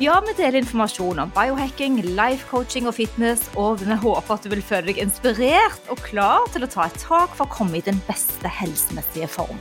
Ja, 0.00 0.14
vi 0.24 0.32
deler 0.32 0.62
informasjon 0.62 1.18
om 1.20 1.32
biohacking, 1.34 1.98
life 2.16 2.46
coaching 2.48 2.86
og 2.88 2.94
fitness, 2.96 3.42
og 3.60 3.82
vi 3.82 3.98
håper 4.00 4.32
at 4.32 4.46
du 4.46 4.48
vil 4.48 4.62
føle 4.64 4.86
deg 4.88 5.00
inspirert 5.02 5.90
og 5.92 6.00
klar 6.06 6.46
til 6.54 6.64
å 6.64 6.70
ta 6.72 6.86
et 6.88 6.96
tak 7.02 7.34
for 7.36 7.44
å 7.44 7.52
komme 7.52 7.76
i 7.76 7.84
den 7.84 8.00
beste 8.08 8.48
helsemessige 8.48 9.28
form. 9.28 9.60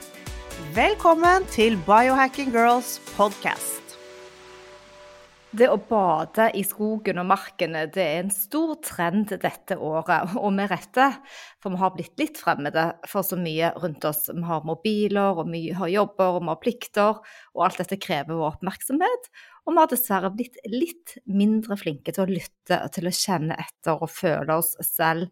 Velkommen 0.77 1.43
til 1.51 1.75
Biohacking 1.83 2.55
Girls 2.55 3.01
podcast. 3.17 3.79
Det 5.49 5.65
å 5.65 5.79
bade 5.81 6.51
i 6.53 6.61
skogen 6.61 7.17
og 7.17 7.25
markene 7.31 7.87
det 7.89 8.03
er 8.03 8.19
en 8.21 8.29
stor 8.29 8.75
trend 8.85 9.31
dette 9.41 9.79
året, 9.81 10.35
og 10.37 10.51
med 10.53 10.69
rette. 10.69 11.07
For 11.57 11.73
vi 11.73 11.79
har 11.81 11.95
blitt 11.95 12.21
litt 12.21 12.37
fremmede 12.37 12.83
for 13.09 13.25
så 13.25 13.35
mye 13.39 13.71
rundt 13.81 14.05
oss. 14.05 14.27
Vi 14.29 14.45
har 14.45 14.67
mobiler, 14.67 15.41
og 15.41 15.49
vi 15.49 15.71
har 15.73 15.89
jobber, 15.89 16.37
og 16.37 16.43
vi 16.45 16.51
har 16.53 16.61
plikter. 16.61 17.23
Og 17.57 17.65
alt 17.65 17.81
dette 17.81 17.97
krever 17.97 18.37
vår 18.37 18.59
oppmerksomhet. 18.59 19.31
Og 19.69 19.75
vi 19.75 19.83
har 19.83 19.89
dessverre 19.91 20.33
blitt 20.33 20.55
litt 20.65 21.19
mindre 21.29 21.77
flinke 21.77 22.09
til 22.09 22.25
å 22.25 22.31
lytte, 22.31 22.79
og 22.81 22.89
til 22.95 23.05
å 23.05 23.13
kjenne 23.13 23.57
etter 23.61 24.01
og 24.01 24.09
føle 24.09 24.55
oss 24.57 24.73
selv 24.81 25.29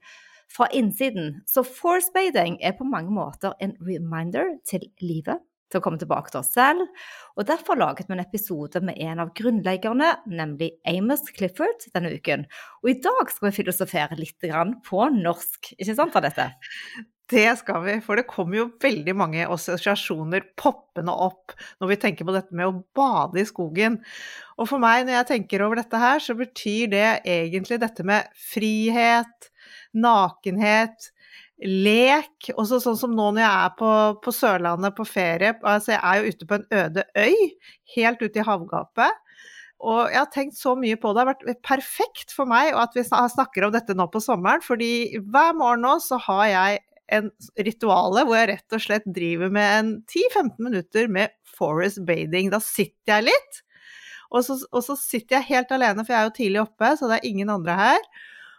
fra 0.54 0.68
innsiden. 0.78 1.40
Så 1.50 1.64
force 1.66 2.14
bathing 2.14 2.60
er 2.62 2.76
på 2.78 2.86
mange 2.86 3.10
måter 3.12 3.58
en 3.64 3.74
reminder 3.82 4.54
til 4.70 4.86
livet 5.02 5.42
til 5.72 5.82
å 5.82 5.84
komme 5.84 6.00
tilbake 6.00 6.32
til 6.32 6.44
oss 6.44 6.54
selv. 6.54 6.86
Og 7.34 7.50
Derfor 7.50 7.82
laget 7.82 8.08
vi 8.08 8.16
en 8.16 8.24
episode 8.24 8.80
med 8.86 9.02
en 9.04 9.26
av 9.26 9.34
grunnleggerne, 9.36 10.14
nemlig 10.30 10.76
Amos 10.88 11.26
Clifford, 11.34 11.90
denne 11.98 12.14
uken. 12.14 12.46
Og 12.84 12.94
i 12.94 13.00
dag 13.04 13.34
skal 13.34 13.50
vi 13.50 13.58
filosofere 13.58 14.22
litt 14.22 14.48
på 14.88 15.10
norsk, 15.18 15.74
ikke 15.76 15.98
sant 15.98 16.16
av 16.16 16.30
dette? 16.30 16.52
Det 17.28 17.58
skal 17.60 17.82
vi, 17.84 17.98
for 18.00 18.16
det 18.16 18.30
kommer 18.30 18.56
jo 18.62 18.70
veldig 18.80 19.14
mange 19.20 19.48
assosiasjoner 19.52 20.46
poppende 20.60 21.12
opp 21.12 21.52
når 21.82 21.90
vi 21.92 21.98
tenker 22.00 22.28
på 22.28 22.36
dette 22.36 22.56
med 22.56 22.70
å 22.70 22.78
bade 22.96 23.42
i 23.42 23.48
skogen. 23.48 23.98
Og 24.56 24.70
for 24.70 24.80
meg, 24.80 25.04
når 25.04 25.20
jeg 25.20 25.30
tenker 25.34 25.66
over 25.66 25.82
dette 25.82 26.00
her, 26.00 26.24
så 26.24 26.38
betyr 26.40 26.94
det 26.96 27.10
egentlig 27.28 27.82
dette 27.84 28.08
med 28.08 28.32
frihet, 28.40 29.52
nakenhet, 29.92 31.12
lek. 31.68 32.54
Også 32.56 32.80
sånn 32.80 33.00
som 33.00 33.12
nå 33.18 33.34
når 33.34 33.44
jeg 33.44 33.52
er 33.52 33.78
på, 33.84 33.92
på 34.24 34.36
Sørlandet 34.40 34.96
på 34.96 35.10
ferie. 35.10 35.52
Altså 35.68 35.98
jeg 35.98 36.02
er 36.02 36.22
jo 36.22 36.34
ute 36.34 36.48
på 36.48 36.62
en 36.62 36.68
øde 36.80 37.08
øy, 37.18 37.48
helt 37.98 38.24
ute 38.24 38.40
i 38.40 38.50
havgapet. 38.54 39.24
Og 39.78 40.08
jeg 40.10 40.18
har 40.18 40.30
tenkt 40.34 40.58
så 40.58 40.74
mye 40.80 40.98
på 40.98 41.12
det. 41.12 41.20
Det 41.20 41.28
har 41.28 41.34
vært 41.36 41.66
perfekt 41.66 42.32
for 42.34 42.50
meg 42.50 42.72
at 42.74 42.96
vi 42.98 43.04
snakker 43.06 43.68
om 43.68 43.76
dette 43.76 43.94
nå 43.98 44.08
på 44.10 44.24
sommeren. 44.24 44.64
fordi 44.64 45.20
hver 45.20 45.54
morgen 45.60 45.84
nå 45.86 45.98
så 46.02 46.18
har 46.24 46.46
jeg 46.50 46.86
en 47.14 47.30
rituale 47.64 48.24
hvor 48.28 48.38
jeg 48.40 48.50
rett 48.52 48.76
og 48.76 48.84
slett 48.84 49.06
driver 49.16 49.52
med 49.54 49.74
en 49.78 49.92
10-15 50.04 50.58
minutter 50.60 51.12
med 51.12 51.36
forest 51.58 52.02
bathing. 52.08 52.52
Da 52.54 52.60
sitter 52.64 53.18
jeg 53.18 53.30
litt, 53.30 53.62
og 54.34 54.44
så, 54.44 54.58
og 54.72 54.84
så 54.84 54.98
sitter 55.00 55.40
jeg 55.40 55.52
helt 55.54 55.72
alene, 55.72 56.04
for 56.04 56.14
jeg 56.14 56.20
er 56.20 56.28
jo 56.28 56.38
tidlig 56.40 56.64
oppe, 56.66 56.96
så 57.00 57.10
det 57.10 57.20
er 57.20 57.30
ingen 57.30 57.52
andre 57.54 57.78
her. 57.80 58.10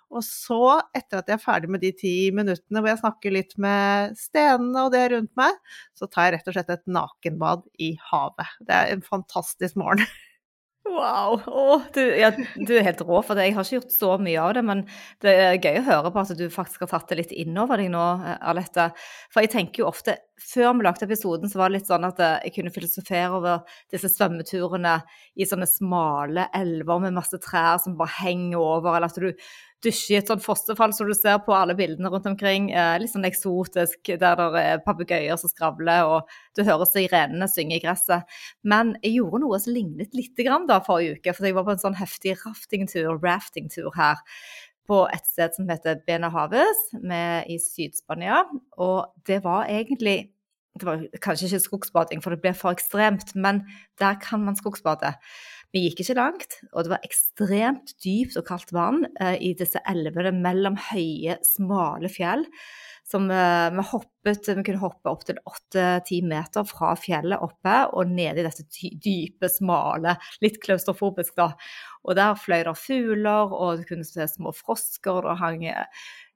Og 0.09 0.25
så, 0.25 0.79
etter 0.97 1.21
at 1.21 1.29
jeg 1.29 1.37
er 1.37 1.43
ferdig 1.43 1.69
med 1.69 1.83
de 1.85 1.91
ti 1.93 2.13
minuttene 2.33 2.81
hvor 2.81 2.89
jeg 2.89 3.01
snakker 3.03 3.35
litt 3.35 3.53
med 3.61 4.15
stenene 4.17 4.87
og 4.87 4.95
det 4.95 5.03
rundt 5.13 5.35
meg, 5.37 5.59
så 5.99 6.09
tar 6.09 6.29
jeg 6.29 6.39
rett 6.39 6.49
og 6.49 6.57
slett 6.57 6.73
et 6.73 6.87
nakenbad 6.89 7.67
i 7.85 7.91
havet. 8.09 8.57
Det 8.65 8.79
er 8.79 8.95
en 8.95 9.05
fantastisk 9.05 9.77
morgen. 9.81 10.07
Wow. 10.89 11.41
Oh, 11.47 11.83
du, 11.95 12.01
ja, 12.17 12.31
du, 12.57 12.73
er 12.77 12.87
helt 12.87 13.03
rå 13.05 13.21
for 13.27 13.37
det. 13.37 13.49
Jeg 13.49 13.57
har 13.57 13.67
ikke 13.67 13.79
gjort 13.79 13.95
så 13.95 14.15
mye 14.23 14.41
av 14.43 14.55
det, 14.57 14.63
men 14.67 14.85
det 15.25 15.35
er 15.35 15.59
gøy 15.61 15.81
å 15.83 15.87
høre 15.89 16.13
på 16.15 16.23
at 16.23 16.33
du 16.39 16.47
faktisk 16.53 16.87
har 16.87 16.93
tatt 16.95 17.13
det 17.13 17.19
litt 17.21 17.35
innover 17.45 17.83
deg 17.83 17.91
nå, 17.93 18.05
Alette. 18.39 18.89
For 19.33 19.45
jeg 19.45 19.53
tenker 19.55 19.85
jo 19.85 19.91
ofte 19.91 20.19
Før 20.39 20.77
vi 20.79 20.85
lagde 20.87 21.03
episoden, 21.03 21.51
så 21.51 21.59
var 21.59 21.71
det 21.71 21.81
litt 21.81 21.89
sånn 21.89 22.07
at 22.07 22.21
jeg 22.23 22.53
kunne 22.55 22.71
filosofere 22.71 23.41
over 23.41 23.81
disse 23.91 24.07
svømmeturene 24.13 24.93
i 25.35 25.49
sånne 25.51 25.67
smale 25.67 26.45
elver 26.55 27.03
med 27.03 27.17
masse 27.17 27.41
trær 27.43 27.81
som 27.83 27.97
bare 27.99 28.21
henger 28.21 28.63
over, 28.63 28.95
eller 28.95 29.11
at 29.11 29.19
du 29.19 29.33
dusje 29.85 30.15
i 30.15 30.19
et 30.19 30.31
sånt 30.31 30.43
fossefall 30.43 30.93
som 30.95 31.09
du 31.09 31.15
ser 31.17 31.39
på 31.47 31.55
alle 31.55 31.77
bildene 31.79 32.11
rundt 32.11 32.27
omkring. 32.31 32.71
Eh, 32.75 32.97
litt 33.03 33.13
sånn 33.13 33.27
eksotisk, 33.29 34.11
der 34.21 34.39
det 34.41 34.63
er 34.63 34.83
papegøyer 34.85 35.39
som 35.41 35.53
skravler, 35.53 36.09
og 36.09 36.33
du 36.59 36.65
hører 36.67 36.89
sirenene 36.89 37.49
synge 37.51 37.79
i 37.79 37.83
gresset. 37.83 38.27
Men 38.67 38.97
jeg 39.03 39.19
gjorde 39.19 39.43
noe 39.45 39.61
som 39.63 39.77
lignet 39.77 40.17
litt 40.19 40.39
da 40.69 40.81
forrige 40.85 41.19
uke, 41.19 41.35
for 41.35 41.47
jeg 41.47 41.57
var 41.57 41.67
på 41.67 41.77
en 41.77 41.85
sånn 41.85 41.99
heftig 41.99 42.37
raftingtur, 42.45 43.19
raftingtur 43.23 43.93
her 43.97 44.19
på 44.89 45.03
et 45.13 45.27
sted 45.29 45.53
som 45.55 45.69
heter 45.69 46.01
Benahaves 46.09 46.89
i 46.97 47.59
Syd-Spania. 47.61 48.47
Og 48.81 49.05
det 49.29 49.43
var 49.45 49.69
egentlig 49.69 50.31
det 50.79 50.87
var 50.87 51.01
kanskje 51.23 51.49
ikke 51.49 51.65
skogsbading, 51.65 52.23
for 52.23 52.35
det 52.35 52.43
ble 52.43 52.53
for 52.57 52.75
ekstremt, 52.77 53.35
men 53.35 53.65
der 53.99 54.19
kan 54.23 54.45
man 54.45 54.57
skogsbade. 54.59 55.11
Vi 55.75 55.83
gikk 55.85 56.01
ikke 56.01 56.17
langt, 56.17 56.61
og 56.73 56.87
det 56.87 56.93
var 56.95 57.03
ekstremt 57.05 57.91
dypt 58.01 58.39
og 58.41 58.47
kaldt 58.49 58.71
vann 58.73 59.03
eh, 59.21 59.37
i 59.51 59.51
disse 59.57 59.83
elvene 59.91 60.33
mellom 60.33 60.79
høye, 60.89 61.37
smale 61.45 62.09
fjell. 62.13 62.47
Som 63.09 63.29
eh, 63.33 63.69
vi 63.73 63.85
hoppet 63.91 64.49
Vi 64.49 64.65
kunne 64.65 64.81
hoppe 64.81 65.13
opptil 65.13 65.41
åtte-ti 65.49 66.23
meter 66.29 66.65
fra 66.69 66.95
fjellet 67.01 67.45
oppe 67.45 67.77
og 67.97 68.09
ned 68.13 68.41
i 68.41 68.47
dette 68.47 68.65
dype, 69.05 69.49
smale, 69.53 70.17
litt 70.45 70.57
klaustrofobisk, 70.65 71.37
da. 71.37 71.51
Og 72.09 72.17
der 72.17 72.41
fløy 72.41 72.63
det 72.65 72.77
fugler, 72.81 73.53
og 73.53 73.81
du 73.83 73.87
kunne 73.89 74.09
se 74.09 74.25
små 74.29 74.55
frosker, 74.57 75.21
og 75.21 75.41
hang 75.41 75.69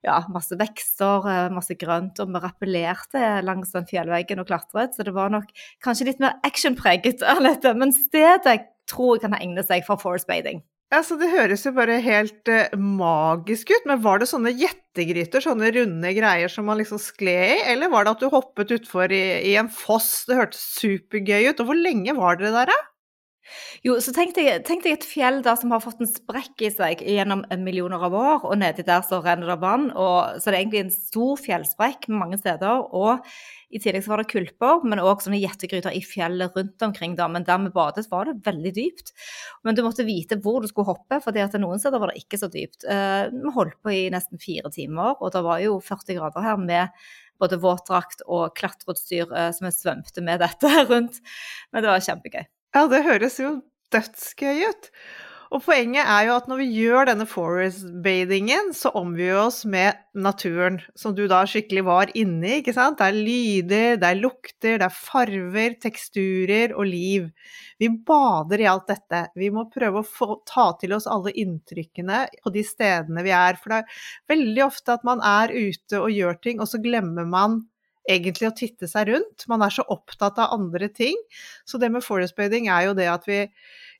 ja, 0.03 0.19
masse 0.33 0.57
vekster, 0.59 1.29
eh, 1.29 1.53
masse 1.53 1.77
grønt, 1.79 2.19
og 2.19 2.33
vi 2.33 2.43
rappellerte 2.43 3.23
langs 3.47 3.71
den 3.75 3.87
fjellveggen 3.89 4.43
og 4.43 4.49
klatret, 4.51 4.95
så 4.95 5.05
det 5.07 5.15
var 5.15 5.31
nok 5.33 5.49
kanskje 5.83 6.11
litt 6.11 6.21
mer 6.23 6.37
actionpreget 6.47 7.23
av 7.33 7.43
dette. 7.45 7.73
Men 7.79 7.95
stedet 7.95 8.69
tror 8.89 9.15
jeg 9.15 9.25
kan 9.25 9.39
egne 9.39 9.63
seg 9.65 9.85
for 9.87 10.01
forest 10.01 10.27
bathing. 10.29 10.61
Altså, 10.93 11.15
det 11.17 11.31
høres 11.31 11.63
jo 11.65 11.71
bare 11.73 11.95
helt 12.05 12.49
uh, 12.51 12.75
magisk 12.77 13.71
ut, 13.73 13.87
men 13.89 14.01
var 14.03 14.19
det 14.21 14.27
sånne 14.29 14.51
gjettegryter, 14.53 15.41
sånne 15.41 15.71
runde 15.73 16.11
greier 16.13 16.51
som 16.51 16.67
man 16.69 16.77
liksom 16.77 16.99
skled 17.01 17.53
i, 17.55 17.63
eller 17.71 17.89
var 17.89 18.05
det 18.05 18.13
at 18.13 18.21
du 18.21 18.27
hoppet 18.29 18.75
utfor 18.75 19.09
i, 19.09 19.23
i 19.49 19.55
en 19.57 19.71
foss? 19.73 20.27
Det 20.29 20.37
hørtes 20.37 20.61
supergøy 20.77 21.49
ut. 21.49 21.63
Og 21.63 21.71
hvor 21.71 21.79
lenge 21.79 22.13
var 22.19 22.37
dere 22.37 22.53
der, 22.59 22.69
da? 22.69 22.77
Jo, 23.83 23.97
så 24.03 24.13
tenk 24.15 24.35
deg, 24.37 24.61
tenk 24.67 24.85
deg, 24.85 24.97
et 24.97 25.07
fjell 25.07 25.41
der 25.43 25.57
som 25.59 25.73
har 25.75 25.81
fått 25.83 25.99
en 26.01 26.09
sprekk 26.09 26.63
i 26.63 26.69
seg 26.71 27.01
gjennom 27.03 27.43
millioner 27.63 28.05
av 28.07 28.15
år, 28.15 28.45
og 28.47 28.55
nedi 28.61 28.85
der 28.87 29.03
så 29.05 29.19
renner 29.23 29.51
det 29.53 29.57
vann. 29.63 29.89
Og, 29.91 30.39
så 30.39 30.49
det 30.49 30.55
er 30.55 30.61
egentlig 30.61 30.83
en 30.85 30.95
stor 30.95 31.41
fjellsprekk 31.41 32.07
mange 32.13 32.39
steder. 32.39 32.85
Og 32.95 33.19
i 33.73 33.81
tillegg 33.81 34.05
så 34.05 34.13
var 34.13 34.21
det 34.21 34.29
kulper, 34.31 34.85
men 34.87 35.01
òg 35.01 35.23
sånne 35.23 35.41
gjettegryter 35.41 35.95
i 35.97 36.03
fjellet 36.05 36.55
rundt 36.55 36.85
omkring. 36.85 37.17
Da. 37.19 37.27
Men 37.31 37.47
der 37.47 37.59
vi 37.65 37.73
badet, 37.73 38.05
var 38.11 38.29
det 38.29 38.37
veldig 38.45 38.73
dypt. 38.77 39.13
Men 39.65 39.75
du 39.75 39.83
måtte 39.85 40.07
vite 40.07 40.37
hvor 40.43 40.61
du 40.61 40.69
skulle 40.69 40.93
hoppe, 40.93 41.19
for 41.23 41.59
noen 41.59 41.81
steder 41.81 42.01
var 42.01 42.13
det 42.13 42.23
ikke 42.23 42.39
så 42.39 42.51
dypt. 42.53 42.85
Uh, 42.87 43.27
vi 43.33 43.53
holdt 43.57 43.79
på 43.83 43.93
i 43.93 44.01
nesten 44.13 44.41
fire 44.41 44.71
timer, 44.73 45.17
og 45.19 45.33
det 45.35 45.43
var 45.45 45.63
jo 45.65 45.79
40 45.83 46.19
grader 46.19 46.47
her 46.47 46.59
med 46.61 47.05
både 47.41 47.59
våtdrakt 47.59 48.21
og 48.29 48.53
klatreutstyr 48.55 49.27
uh, 49.33 49.49
som 49.55 49.67
vi 49.67 49.75
svømte 49.75 50.23
med 50.23 50.43
dette 50.45 50.75
rundt. 50.91 51.23
Men 51.73 51.83
det 51.83 51.91
var 51.91 52.05
kjempegøy. 52.11 52.45
Ja, 52.73 52.87
det 52.89 53.03
høres 53.05 53.37
jo 53.37 53.59
dødsgøy 53.93 54.65
ut. 54.71 54.89
Og 55.53 55.61
poenget 55.61 56.07
er 56.09 56.23
jo 56.25 56.33
at 56.33 56.47
når 56.49 56.57
vi 56.63 56.65
gjør 56.79 57.05
denne 57.11 57.27
forest-bathingen, 57.29 58.71
så 58.73 58.89
omgir 58.97 59.27
vi 59.27 59.35
oss 59.37 59.59
med 59.69 59.99
naturen, 60.17 60.79
som 60.97 61.13
du 61.13 61.27
da 61.29 61.43
skikkelig 61.45 61.83
var 61.85 62.09
inni, 62.17 62.55
ikke 62.63 62.73
sant. 62.73 62.97
Det 62.97 63.05
er 63.11 63.19
lyder, 63.27 63.99
det 64.01 64.07
er 64.09 64.17
lukter, 64.17 64.79
det 64.81 64.87
er 64.87 64.95
farver, 64.97 65.75
teksturer 65.83 66.73
og 66.73 66.89
liv. 66.89 67.27
Vi 67.77 67.91
bader 68.07 68.63
i 68.63 68.69
alt 68.71 68.89
dette. 68.89 69.27
Vi 69.37 69.51
må 69.53 69.67
prøve 69.69 70.01
å 70.01 70.07
få, 70.07 70.39
ta 70.49 70.71
til 70.81 70.97
oss 70.97 71.05
alle 71.05 71.35
inntrykkene 71.43 72.23
på 72.41 72.55
de 72.57 72.65
stedene 72.65 73.21
vi 73.21 73.35
er. 73.37 73.61
For 73.61 73.75
det 73.75 73.83
er 73.83 74.01
veldig 74.33 74.65
ofte 74.65 74.97
at 74.97 75.05
man 75.05 75.21
er 75.21 75.53
ute 75.53 76.01
og 76.01 76.09
gjør 76.17 76.41
ting, 76.41 76.65
og 76.65 76.73
så 76.73 76.81
glemmer 76.81 77.29
man 77.29 77.61
egentlig 78.09 78.49
å 78.49 78.55
titte 78.57 78.89
seg 78.89 79.09
rundt. 79.11 79.45
Man 79.51 79.63
er 79.65 79.73
så 79.73 79.85
opptatt 79.93 80.39
av 80.41 80.55
andre 80.57 80.89
ting. 80.91 81.17
Så 81.65 81.79
det 81.81 81.91
med 81.93 82.05
forest 82.05 82.39
er 82.39 82.87
jo 82.87 82.95
det 82.97 83.09
at 83.11 83.27
vi 83.29 83.45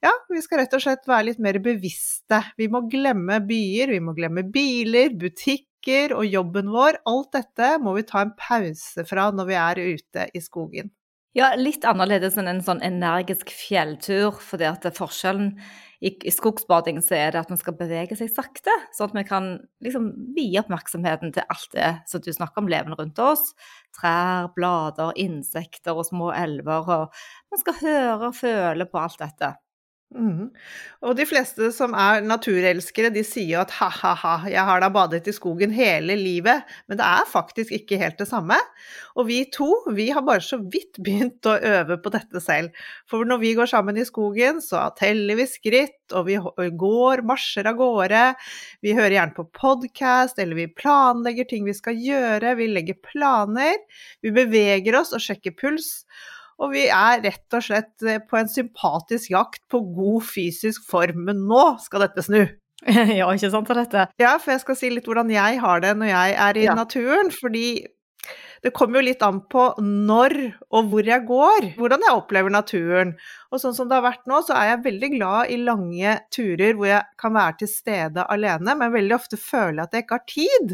ja, 0.03 0.11
vi 0.27 0.41
skal 0.43 0.59
rett 0.59 0.73
og 0.75 0.81
slett 0.83 1.05
være 1.07 1.29
litt 1.29 1.39
mer 1.39 1.61
bevisste. 1.63 2.41
Vi 2.59 2.67
må 2.67 2.81
glemme 2.91 3.37
byer, 3.47 3.93
vi 3.93 4.01
må 4.03 4.11
glemme 4.17 4.43
biler, 4.43 5.13
butikker 5.15 6.11
og 6.17 6.27
jobben 6.27 6.73
vår. 6.73 6.99
Alt 7.07 7.31
dette 7.37 7.77
må 7.79 7.95
vi 7.95 8.03
ta 8.09 8.25
en 8.25 8.33
pause 8.35 9.07
fra 9.07 9.29
når 9.31 9.47
vi 9.47 9.57
er 9.61 9.81
ute 9.95 10.27
i 10.35 10.43
skogen. 10.43 10.91
Ja, 11.33 11.55
litt 11.57 11.81
annerledes 11.89 12.35
enn 12.37 12.45
en 12.45 12.61
sånn 12.61 12.83
energisk 12.85 13.49
fjelltur, 13.49 14.35
for 14.37 14.61
forskjellen 14.93 15.55
i, 16.03 16.11
i 16.11 16.31
skogsbading 16.33 16.99
så 17.01 17.15
er 17.17 17.33
det 17.33 17.41
at 17.41 17.49
man 17.49 17.57
skal 17.57 17.73
bevege 17.79 18.17
seg 18.19 18.29
sakte, 18.29 18.73
sånn 18.93 19.09
at 19.09 19.17
vi 19.17 19.23
kan 19.25 19.47
liksom 19.85 20.11
vie 20.35 20.59
oppmerksomheten 20.61 21.33
til 21.33 21.47
alt 21.47 21.69
det 21.73 21.89
som 22.11 22.21
du 22.21 22.29
snakker 22.35 22.61
om 22.61 22.69
levende 22.69 22.99
rundt 22.99 23.21
oss. 23.23 23.53
Trær, 23.97 24.51
blader, 24.53 25.15
insekter 25.17 25.97
og 25.97 26.05
små 26.09 26.29
elver. 26.37 26.85
Og 26.99 27.53
man 27.53 27.63
skal 27.63 27.81
høre 27.81 28.29
og 28.29 28.37
føle 28.37 28.89
på 28.89 29.01
alt 29.01 29.21
dette. 29.23 29.55
Mm. 30.13 30.49
Og 31.03 31.15
de 31.17 31.25
fleste 31.25 31.71
som 31.73 31.95
er 31.97 32.21
naturelskere, 32.25 33.09
de 33.13 33.23
sier 33.25 33.55
jo 33.55 33.61
at 33.63 33.73
ha-ha-ha, 33.79 34.35
jeg 34.51 34.61
har 34.67 34.83
da 34.83 34.89
badet 34.93 35.25
i 35.27 35.33
skogen 35.35 35.73
hele 35.73 36.15
livet, 36.19 36.67
men 36.87 36.99
det 36.99 37.05
er 37.07 37.29
faktisk 37.29 37.73
ikke 37.73 37.97
helt 38.01 38.19
det 38.21 38.27
samme. 38.29 38.57
Og 39.17 39.27
vi 39.29 39.39
to, 39.53 39.69
vi 39.97 40.09
har 40.13 40.25
bare 40.25 40.43
så 40.45 40.59
vidt 40.61 40.99
begynt 41.03 41.49
å 41.49 41.55
øve 41.57 41.97
på 42.03 42.13
dette 42.13 42.41
selv. 42.43 42.77
For 43.09 43.25
når 43.25 43.41
vi 43.41 43.53
går 43.57 43.71
sammen 43.73 43.97
i 43.97 44.05
skogen, 44.07 44.61
så 44.63 44.85
teller 44.99 45.39
vi 45.39 45.49
skritt, 45.49 45.97
og 46.13 46.29
vi 46.29 46.37
går, 46.77 47.25
marsjer 47.25 47.71
av 47.71 47.79
gårde. 47.79 48.25
Vi 48.85 48.93
hører 48.93 49.17
gjerne 49.17 49.37
på 49.37 49.47
podkast, 49.57 50.37
eller 50.41 50.61
vi 50.61 50.69
planlegger 50.69 51.49
ting 51.49 51.65
vi 51.65 51.77
skal 51.77 51.97
gjøre, 51.97 52.53
vi 52.59 52.69
legger 52.69 53.01
planer. 53.01 53.81
Vi 54.21 54.33
beveger 54.35 55.01
oss 55.01 55.15
og 55.17 55.25
sjekker 55.25 55.57
puls. 55.57 56.05
Og 56.63 56.73
vi 56.73 56.85
er 56.87 57.23
rett 57.25 57.57
og 57.57 57.65
slett 57.65 58.05
eh, 58.07 58.21
på 58.23 58.39
en 58.39 58.51
sympatisk 58.51 59.33
jakt 59.33 59.63
på 59.71 59.81
god 59.95 60.27
fysisk 60.27 60.85
form. 60.89 61.25
Men 61.27 61.43
nå 61.49 61.65
skal 61.83 62.05
dette 62.07 62.23
snu. 62.25 62.41
ja, 63.19 63.27
ikke 63.27 63.51
sant 63.51 63.71
av 63.71 63.79
dette? 63.79 64.07
Ja, 64.21 64.37
for 64.39 64.55
jeg 64.55 64.63
skal 64.63 64.79
si 64.79 64.91
litt 64.93 65.07
hvordan 65.09 65.31
jeg 65.31 65.59
har 65.63 65.83
det 65.83 65.93
når 65.99 66.11
jeg 66.11 66.37
er 66.47 66.59
i 66.59 66.65
ja. 66.67 66.77
naturen. 66.77 67.31
Fordi 67.35 67.67
det 68.63 68.71
kommer 68.75 69.01
jo 69.01 69.07
litt 69.09 69.23
an 69.25 69.41
på 69.51 69.65
når 69.83 70.35
og 70.71 70.91
hvor 70.91 71.07
jeg 71.07 71.25
går, 71.27 71.67
hvordan 71.75 72.05
jeg 72.05 72.19
opplever 72.19 72.53
naturen. 72.53 73.11
Og 73.51 73.59
sånn 73.61 73.75
som 73.75 73.89
det 73.89 73.97
har 73.97 74.05
vært 74.05 74.23
nå, 74.29 74.39
så 74.47 74.55
er 74.57 74.69
jeg 74.71 74.85
veldig 74.85 75.09
glad 75.17 75.51
i 75.51 75.59
lange 75.61 76.15
turer 76.33 76.77
hvor 76.77 76.89
jeg 76.89 77.19
kan 77.19 77.35
være 77.35 77.57
til 77.59 77.71
stede 77.73 78.25
alene, 78.33 78.77
men 78.79 78.95
veldig 78.95 79.17
ofte 79.17 79.39
føler 79.39 79.81
jeg 79.81 79.85
at 79.85 79.97
jeg 79.97 80.05
ikke 80.05 80.19
har 80.19 80.31
tid. 80.31 80.73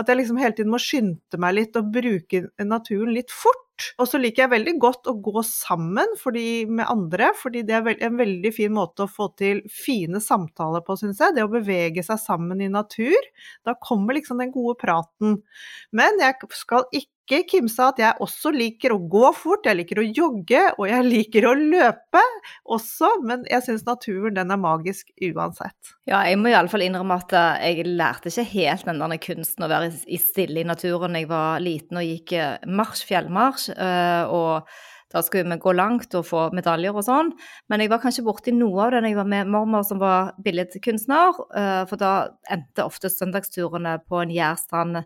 At 0.00 0.10
jeg 0.10 0.20
liksom 0.22 0.40
hele 0.40 0.56
tiden 0.56 0.72
må 0.72 0.80
skynde 0.82 1.42
meg 1.44 1.58
litt 1.60 1.78
og 1.78 1.92
bruke 1.94 2.42
naturen 2.64 3.14
litt 3.14 3.34
fort. 3.34 3.62
Og 4.00 4.08
så 4.08 4.18
liker 4.20 4.46
jeg 4.46 4.52
veldig 4.54 4.72
godt 4.80 5.08
å 5.10 5.16
gå 5.20 5.42
sammen 5.44 6.14
med 6.16 6.86
andre, 6.86 7.28
fordi 7.36 7.60
det 7.68 7.76
er 7.76 7.90
en 8.08 8.16
veldig 8.16 8.52
fin 8.56 8.72
måte 8.72 9.04
å 9.04 9.10
få 9.10 9.28
til 9.36 9.60
fine 9.68 10.22
samtaler 10.24 10.84
på, 10.86 10.96
syns 10.96 11.20
jeg. 11.20 11.36
Det 11.36 11.44
å 11.44 11.52
bevege 11.52 12.04
seg 12.06 12.20
sammen 12.22 12.62
i 12.64 12.70
natur. 12.72 13.28
Da 13.68 13.76
kommer 13.76 14.16
liksom 14.16 14.40
den 14.40 14.54
gode 14.54 14.78
praten. 14.80 15.42
Men 15.92 16.16
jeg 16.22 16.40
skal 16.56 16.88
ikke 16.96 17.25
ikke 17.26 17.42
kimse 17.50 17.82
at 17.82 17.98
jeg 17.98 18.22
også 18.22 18.52
liker 18.54 18.94
å 18.94 19.00
gå 19.10 19.30
fort, 19.34 19.66
jeg 19.66 19.80
liker 19.80 19.98
å 19.98 20.06
jogge, 20.06 20.62
og 20.78 20.86
jeg 20.86 21.06
liker 21.06 21.48
å 21.50 21.54
løpe 21.58 22.22
også, 22.72 23.10
men 23.26 23.42
jeg 23.50 23.64
syns 23.66 23.86
naturen 23.86 24.36
den 24.36 24.54
er 24.54 24.60
magisk 24.62 25.10
uansett. 25.32 25.94
Ja, 26.06 26.22
jeg 26.28 26.38
må 26.38 26.52
iallfall 26.52 26.86
innrømme 26.86 27.18
at 27.18 27.34
eh, 27.34 27.70
jeg 27.72 27.88
lærte 27.98 28.30
ikke 28.30 28.46
helt 28.52 28.86
den 28.86 29.02
der 29.02 29.22
kunsten 29.22 29.66
å 29.66 29.70
være 29.72 29.90
i 30.06 30.20
stille 30.22 30.62
i 30.62 30.68
naturen 30.68 31.18
jeg 31.18 31.30
var 31.30 31.62
liten 31.64 31.98
og 31.98 32.06
gikk 32.06 32.36
eh, 32.38 32.68
marsj, 32.70 33.06
fjellmarsj, 33.10 33.72
eh, 33.74 34.30
og 34.30 34.70
da 35.14 35.22
skulle 35.22 35.50
vi 35.50 35.62
gå 35.62 35.72
langt 35.74 36.14
og 36.18 36.26
få 36.26 36.48
medaljer 36.54 36.94
og 36.94 37.04
sånn. 37.06 37.30
Men 37.70 37.82
jeg 37.82 37.90
var 37.90 38.02
kanskje 38.02 38.24
borti 38.26 38.52
noe 38.54 38.86
av 38.86 38.94
det 38.94 39.02
da 39.02 39.10
jeg 39.10 39.18
var 39.18 39.28
med 39.30 39.50
mormor 39.54 39.86
som 39.86 40.00
var 40.02 40.32
billedkunstner. 40.42 41.38
For 41.86 42.00
da 42.00 42.10
endte 42.52 42.84
ofte 42.84 43.08
søndagsturene 43.14 43.94
på 44.10 44.18
en 44.24 44.34
gjærstrand 44.34 44.98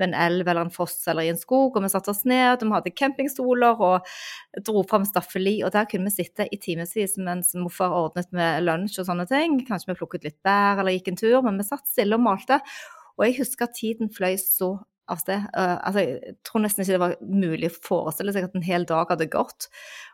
ved 0.00 0.08
en 0.08 0.16
elv 0.16 0.48
eller 0.48 0.66
en 0.66 0.74
foss 0.74 0.98
eller 1.10 1.28
i 1.28 1.32
en 1.32 1.40
skog, 1.40 1.76
og 1.76 1.84
vi 1.84 1.92
satte 1.92 2.12
oss 2.12 2.24
ned, 2.28 2.56
og 2.58 2.66
vi 2.66 2.76
hadde 2.78 2.94
campingstoler 2.96 3.84
og 3.86 4.12
dro 4.66 4.84
fram 4.90 5.06
staffeli, 5.08 5.58
og 5.66 5.74
der 5.76 5.88
kunne 5.90 6.08
vi 6.08 6.22
sitte 6.22 6.48
i 6.48 6.60
timevis 6.60 7.18
mens 7.20 7.52
morfar 7.58 7.94
ordnet 7.96 8.30
med 8.36 8.64
lunsj 8.66 9.02
og 9.02 9.10
sånne 9.10 9.28
ting. 9.30 9.60
Kanskje 9.68 9.92
vi 9.92 9.98
plukket 10.00 10.26
litt 10.26 10.40
bær 10.46 10.80
eller 10.80 10.96
gikk 10.96 11.12
en 11.12 11.20
tur, 11.20 11.40
men 11.46 11.60
vi 11.60 11.68
satt 11.68 11.88
stille 11.90 12.18
og 12.18 12.24
malte. 12.24 12.60
Og 13.18 13.26
jeg 13.28 13.40
husker 13.42 13.68
at 13.68 13.76
tiden 13.76 14.10
fløy 14.12 14.38
så 14.40 14.78
av 15.10 15.20
sted. 15.20 15.46
Uh, 15.56 15.76
altså, 15.76 16.04
jeg 16.06 16.36
tror 16.46 16.64
nesten 16.64 16.84
ikke 16.84 16.94
det 16.94 17.02
var 17.02 17.16
mulig 17.20 17.70
å 17.70 17.80
forestille 17.88 18.34
seg 18.34 18.46
at 18.46 18.56
en 18.56 18.66
hel 18.66 18.86
dag 18.88 19.10
hadde 19.10 19.28
gått. 19.32 19.68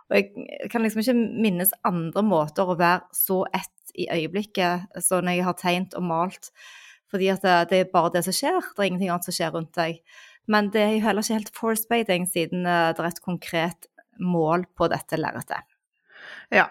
Og 0.08 0.18
jeg 0.18 0.70
kan 0.72 0.84
liksom 0.84 1.02
ikke 1.02 1.16
minnes 1.44 1.74
andre 1.86 2.24
måter 2.26 2.68
å 2.68 2.78
være 2.78 3.04
så 3.16 3.42
ett 3.54 3.72
i 3.96 4.08
øyeblikket, 4.12 4.90
så 5.00 5.22
når 5.24 5.38
jeg 5.38 5.46
har 5.46 5.56
tegnet 5.60 5.96
og 5.96 6.04
malt 6.04 6.50
fordi 7.12 7.30
at 7.32 7.44
det, 7.70 7.82
er 7.82 7.92
bare 7.92 8.12
det 8.16 8.24
som 8.26 8.34
skjer, 8.34 8.58
det 8.74 8.82
er 8.82 8.90
ingenting 8.90 9.12
annet 9.12 9.28
som 9.28 9.36
skjer 9.36 9.54
rundt 9.54 9.74
deg. 9.78 10.00
Men 10.50 10.70
det 10.74 10.82
er 10.82 10.92
jo 10.94 11.04
heller 11.06 11.26
ikke 11.26 11.40
helt 11.40 11.54
force 11.56 11.88
bathing, 11.90 12.26
siden 12.30 12.66
eh, 12.66 12.90
det 12.94 13.02
er 13.02 13.10
et 13.10 13.24
konkret 13.24 13.88
mål 14.22 14.66
på 14.78 14.88
dette 14.90 15.18
lerretet. 15.20 15.66
Ja, 16.54 16.68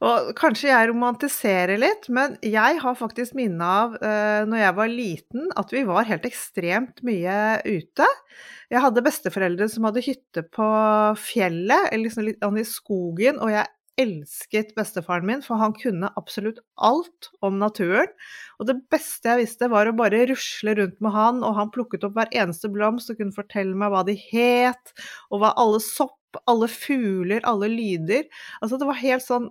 og 0.00 0.30
kanskje 0.38 0.70
jeg 0.70 0.88
romantiserer 0.90 1.78
litt, 1.80 2.06
men 2.14 2.36
jeg 2.46 2.78
har 2.82 2.96
faktisk 2.98 3.34
minne 3.38 3.66
av 3.66 3.96
eh, 3.98 4.46
når 4.48 4.62
jeg 4.62 4.76
var 4.78 4.92
liten, 4.92 5.50
at 5.60 5.74
vi 5.74 5.82
var 5.88 6.08
helt 6.08 6.26
ekstremt 6.28 7.02
mye 7.06 7.36
ute. 7.66 8.06
Jeg 8.70 8.84
hadde 8.84 9.04
besteforeldre 9.04 9.68
som 9.70 9.88
hadde 9.88 10.04
hytte 10.06 10.46
på 10.46 10.70
fjellet, 11.20 11.90
eller 11.90 12.06
liksom 12.06 12.28
litt 12.28 12.46
i 12.62 12.66
skogen, 12.68 13.42
og 13.42 13.52
jeg 13.52 13.66
elsket 14.00 14.74
bestefaren 14.78 15.26
min, 15.28 15.42
for 15.44 15.60
han 15.60 15.74
kunne 15.76 16.10
absolutt 16.18 16.60
alt 16.80 17.30
om 17.44 17.58
naturen. 17.60 18.10
Og 18.60 18.68
det 18.70 18.78
beste 18.92 19.30
jeg 19.30 19.44
visste, 19.44 19.70
var 19.72 19.90
å 19.90 19.96
bare 19.96 20.24
rusle 20.30 20.76
rundt 20.78 21.00
med 21.04 21.14
han, 21.16 21.42
og 21.46 21.56
han 21.58 21.72
plukket 21.74 22.06
opp 22.08 22.16
hver 22.18 22.32
eneste 22.32 22.70
blomst 22.72 23.12
og 23.12 23.20
kunne 23.20 23.36
fortelle 23.36 23.76
meg 23.76 23.92
hva 23.92 24.04
de 24.08 24.16
het, 24.30 24.94
og 25.30 25.44
hva 25.44 25.54
alle 25.60 25.82
sopp 25.84 26.19
alle 26.50 26.68
fugler, 26.70 27.42
alle 27.48 27.68
lyder. 27.72 28.26
Altså 28.60 28.78
det 28.80 28.88
var 28.88 28.98
helt 29.00 29.24
sånn 29.24 29.48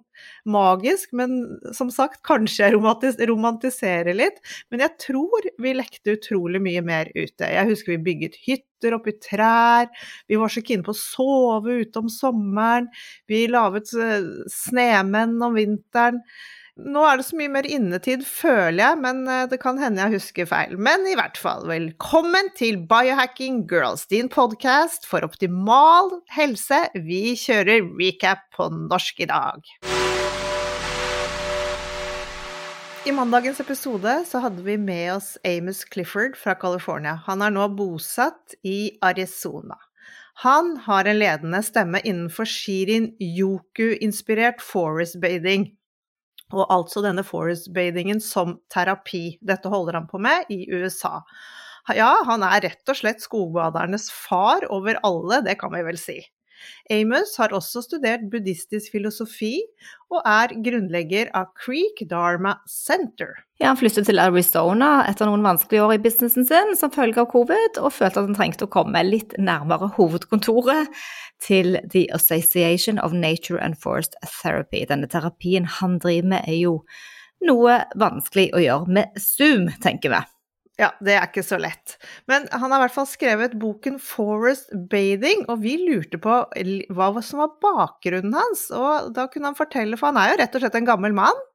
magisk, 0.49 1.13
men 1.17 1.39
som 1.75 1.91
sagt, 1.93 2.21
kanskje 2.27 2.65
jeg 2.65 2.75
romantis 2.75 3.19
romantiserer 3.29 4.15
litt. 4.17 4.39
Men 4.71 4.85
jeg 4.85 4.95
tror 5.05 5.49
vi 5.61 5.75
lekte 5.75 6.17
utrolig 6.17 6.61
mye 6.63 6.83
mer 6.85 7.11
ute. 7.15 7.49
Jeg 7.49 7.69
husker 7.71 7.95
vi 7.95 8.03
bygget 8.09 8.39
hytter 8.45 8.95
oppi 8.95 9.15
trær, 9.19 9.89
vi 10.31 10.39
var 10.39 10.51
så 10.53 10.63
kine 10.63 10.85
på 10.85 10.95
å 10.95 10.99
sove 10.99 11.81
ute 11.81 11.99
om 11.99 12.07
sommeren, 12.11 12.87
vi 13.27 13.43
laget 13.51 13.91
eh, 13.99 14.23
snemenn 14.53 15.35
om 15.43 15.57
vinteren. 15.57 16.23
Nå 16.79 17.01
er 17.03 17.17
det 17.19 17.25
så 17.27 17.35
mye 17.35 17.51
mer 17.51 17.65
innetid, 17.67 18.21
føler 18.23 18.79
jeg, 18.79 18.97
men 19.03 19.25
eh, 19.27 19.47
det 19.51 19.57
kan 19.59 19.79
hende 19.81 19.99
jeg 19.99 20.15
husker 20.15 20.47
feil. 20.47 20.77
Men 20.79 21.03
i 21.11 21.15
hvert 21.19 21.35
fall, 21.35 21.65
velkommen 21.67 22.47
til 22.55 22.77
Biohacking 22.87 23.65
Girls, 23.67 24.05
din 24.07 24.29
podkast 24.31 25.03
for 25.09 25.25
optimal 25.27 26.13
helse. 26.31 26.85
Vi 26.95 27.35
kjører 27.41 27.83
recap 27.99 28.45
på 28.55 28.69
norsk 28.71 29.19
i 29.25 29.27
dag. 29.27 29.67
I 33.07 33.15
mandagens 33.15 33.59
episode 33.59 34.13
så 34.29 34.39
hadde 34.45 34.63
vi 34.63 34.77
med 34.79 35.17
oss 35.17 35.33
Amos 35.47 35.83
Clifford 35.83 36.39
fra 36.39 36.55
California. 36.55 37.17
Han 37.27 37.43
er 37.43 37.51
nå 37.55 37.67
bosatt 37.75 38.55
i 38.63 38.93
Arizona. 39.03 39.75
Han 40.45 40.77
har 40.85 41.03
en 41.03 41.19
ledende 41.19 41.59
stemme 41.65 41.99
innenfor 42.07 42.47
Shirin 42.47 43.09
Yoku-inspirert 43.19 44.63
forest 44.63 45.19
bathing 45.19 45.73
og 46.55 46.65
altså 46.73 47.03
denne 47.05 47.23
forest-bathingen 47.25 48.21
som 48.23 48.57
terapi. 48.73 49.37
Dette 49.45 49.69
holder 49.71 49.99
han 49.99 50.09
på 50.09 50.21
med 50.21 50.49
i 50.53 50.65
USA. 50.71 51.19
Ja, 51.95 52.11
han 52.27 52.43
er 52.45 52.63
rett 52.67 52.91
og 52.91 52.97
slett 52.99 53.23
skogbadernes 53.23 54.09
far 54.13 54.65
over 54.73 54.99
alle, 55.07 55.41
det 55.45 55.57
kan 55.61 55.73
vi 55.73 55.85
vel 55.85 55.97
si. 56.01 56.19
Amos 56.93 57.35
har 57.39 57.53
også 57.55 57.83
studert 57.85 58.25
buddhistisk 58.31 58.93
filosofi, 58.93 59.55
og 60.09 60.25
er 60.25 60.55
grunnlegger 60.65 61.29
av 61.37 61.51
Creek 61.59 62.01
Dharma 62.09 62.55
Center. 62.69 63.35
Ja, 63.59 63.73
han 63.73 63.79
flyttet 63.79 64.07
til 64.07 64.21
Arizona 64.23 65.03
etter 65.09 65.27
noen 65.29 65.43
vanskelige 65.45 65.83
år 65.85 65.97
i 65.97 66.01
businessen 66.01 66.47
sin 66.47 66.73
som 66.79 66.93
følge 66.95 67.21
av 67.21 67.29
covid, 67.33 67.77
og 67.81 67.93
følte 67.93 68.23
at 68.23 68.29
han 68.29 68.37
trengte 68.37 68.65
å 68.65 68.73
komme 68.73 69.03
litt 69.05 69.35
nærmere 69.37 69.91
hovedkontoret 69.99 70.89
til 71.43 71.77
The 71.91 72.07
Association 72.15 72.99
of 73.03 73.13
Nature 73.13 73.61
and 73.61 73.77
Forest 73.79 74.17
Therapy. 74.23 74.85
Denne 74.89 75.11
terapien 75.11 75.67
han 75.79 75.99
driver 75.99 76.35
med, 76.35 76.47
er 76.47 76.59
jo 76.59 76.75
noe 77.45 77.81
vanskelig 77.99 78.49
å 78.55 78.63
gjøre 78.63 78.99
med 78.99 79.21
Zoom, 79.21 79.69
tenker 79.83 80.15
vi. 80.15 80.25
Ja, 80.79 80.93
det 81.03 81.15
er 81.17 81.25
ikke 81.27 81.43
så 81.43 81.57
lett. 81.59 81.97
Men 82.31 82.45
han 82.53 82.71
har 82.71 82.79
i 82.79 82.83
hvert 82.85 82.95
fall 82.95 83.07
skrevet 83.09 83.57
boken 83.59 83.97
'Forest 83.99 84.71
Bathing', 84.91 85.43
og 85.51 85.59
vi 85.65 85.75
lurte 85.81 86.19
på 86.23 86.37
hva 86.95 87.09
som 87.25 87.43
var 87.43 87.57
bakgrunnen 87.63 88.37
hans. 88.37 88.69
Og 88.71 89.11
da 89.15 89.27
kunne 89.27 89.51
han 89.51 89.59
fortelle, 89.59 89.99
for 89.99 90.13
han 90.13 90.21
er 90.21 90.31
jo 90.31 90.39
rett 90.39 90.55
og 90.55 90.63
slett 90.63 90.79
en 90.79 90.87
gammel 90.87 91.15
mann. 91.17 91.45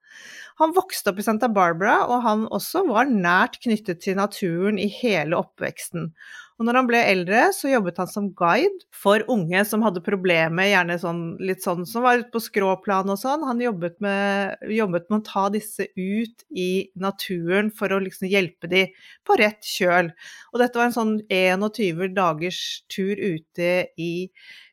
Han 0.60 0.74
vokste 0.76 1.10
opp 1.10 1.18
i 1.18 1.24
Santa 1.26 1.48
Barbara, 1.50 2.04
og 2.06 2.20
han 2.22 2.44
også 2.54 2.84
var 2.86 3.08
nært 3.10 3.58
knyttet 3.64 4.04
til 4.04 4.20
naturen 4.20 4.78
i 4.78 4.86
hele 5.00 5.40
oppveksten. 5.40 6.12
Og 6.54 6.68
når 6.68 6.76
han 6.78 6.86
ble 6.86 6.98
eldre, 7.02 7.40
så 7.50 7.72
jobbet 7.72 7.96
han 7.98 8.10
som 8.10 8.28
guide 8.38 8.84
for 8.94 9.24
unge 9.32 9.64
som 9.66 9.82
hadde 9.82 10.04
problemer, 10.06 10.68
gjerne 10.70 10.96
sånn, 11.02 11.22
litt 11.42 11.64
sånn 11.64 11.82
som 11.90 12.04
var 12.06 12.20
ute 12.20 12.30
på 12.30 12.42
skråplan 12.44 13.10
og 13.10 13.18
sånn. 13.18 13.42
Han 13.48 13.62
jobbet 13.62 13.98
med, 14.04 14.62
jobbet 14.70 15.08
med, 15.10 15.24
å 15.24 15.26
ta 15.26 15.48
disse 15.50 15.88
ut 15.98 16.46
i 16.54 16.68
naturen 16.94 17.72
for 17.74 17.90
å 17.90 17.98
liksom 18.04 18.30
hjelpe 18.30 18.70
de 18.70 18.84
på 19.26 19.38
rett 19.40 19.66
kjøl. 19.66 20.12
Og 20.52 20.62
dette 20.62 20.78
var 20.78 20.92
en 20.92 20.98
sånn 20.98 21.16
21 21.26 22.14
dagers 22.14 22.60
tur 22.92 23.18
ute 23.18 23.72
i 23.98 24.12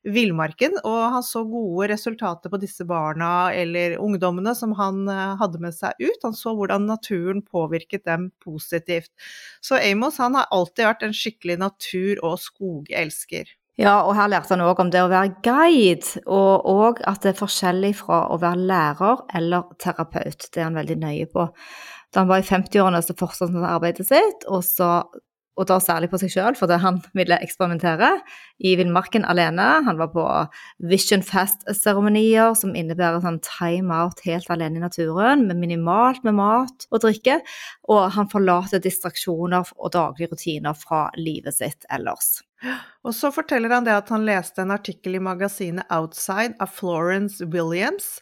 villmarken, 0.08 0.80
og 0.88 1.00
han 1.16 1.24
så 1.26 1.44
gode 1.46 1.92
resultater 1.92 2.52
på 2.52 2.60
disse 2.62 2.86
barna 2.90 3.52
eller 3.54 3.98
ungdommene 4.02 4.54
som 4.58 4.74
han 4.80 5.04
eh, 5.12 5.36
hadde 5.42 5.62
med 5.62 5.76
seg 5.78 5.98
ut. 6.02 6.20
Han 6.26 6.36
så 6.38 6.56
hvordan 6.58 6.88
naturen 6.90 7.44
påvirket 7.46 8.06
dem 8.10 8.30
positivt. 8.44 9.12
Så 9.62 9.78
Amos 9.78 10.18
han 10.22 10.40
har 10.40 10.50
alltid 10.52 10.88
vært 10.90 11.08
en 11.08 11.18
skikkelig 11.18 11.60
natur- 11.62 12.24
og 12.26 12.40
skogelsker. 12.42 13.54
Ja, 13.80 14.02
og 14.04 14.14
her 14.18 14.30
lærte 14.30 14.54
han 14.54 14.66
òg 14.66 14.82
om 14.84 14.92
det 14.94 15.02
å 15.02 15.10
være 15.10 15.38
guide, 15.46 16.22
og 16.30 16.68
òg 16.70 17.02
at 17.08 17.24
det 17.24 17.32
er 17.32 17.40
forskjellig 17.40 17.94
fra 18.02 18.26
å 18.34 18.38
være 18.42 18.68
lærer 18.68 19.24
eller 19.38 19.72
terapeut. 19.82 20.50
Det 20.50 20.60
er 20.60 20.68
han 20.68 20.78
veldig 20.78 20.98
nøye 21.02 21.30
på. 21.32 21.48
Da 22.12 22.24
han 22.24 22.30
var 22.30 22.44
i 22.44 22.48
50-årene, 22.48 23.02
så 23.06 23.16
fortsatte 23.18 23.56
han 23.56 23.70
arbeidet 23.70 24.10
sitt, 24.10 24.46
og 24.52 24.66
så 24.68 24.92
og 25.62 25.68
da 25.70 25.78
særlig 25.84 26.10
på 26.12 26.18
seg 26.22 26.34
sjøl, 26.34 26.58
fordi 26.58 26.80
han 26.82 26.98
ville 27.18 27.38
eksperimentere 27.44 28.10
i 28.66 28.74
villmarken 28.80 29.26
alene. 29.30 29.68
Han 29.86 30.00
var 30.00 30.12
på 30.14 30.26
Vision 30.90 31.22
Fast-seremonier, 31.26 32.56
som 32.58 32.74
innebærer 32.78 33.22
sånn 33.22 33.42
time-out 33.46 34.24
helt 34.26 34.50
alene 34.54 34.82
i 34.82 34.86
naturen, 34.86 35.46
med 35.50 35.62
minimalt 35.62 36.26
med 36.26 36.40
mat 36.40 36.88
og 36.90 37.04
drikke. 37.06 37.40
Og 37.94 38.08
han 38.18 38.30
forlater 38.32 38.82
distraksjoner 38.82 39.76
og 39.78 39.94
daglige 39.94 40.34
rutiner 40.34 40.78
fra 40.78 41.08
livet 41.20 41.60
sitt 41.60 41.86
ellers. 41.94 42.40
Og 43.02 43.16
så 43.18 43.32
forteller 43.34 43.74
han 43.74 43.86
det 43.88 43.94
at 43.98 44.10
han 44.14 44.26
leste 44.28 44.62
en 44.62 44.74
artikkel 44.74 45.18
i 45.18 45.24
magasinet 45.24 45.90
Outside 45.94 46.58
av 46.62 46.74
Florence 46.74 47.46
Williams, 47.54 48.20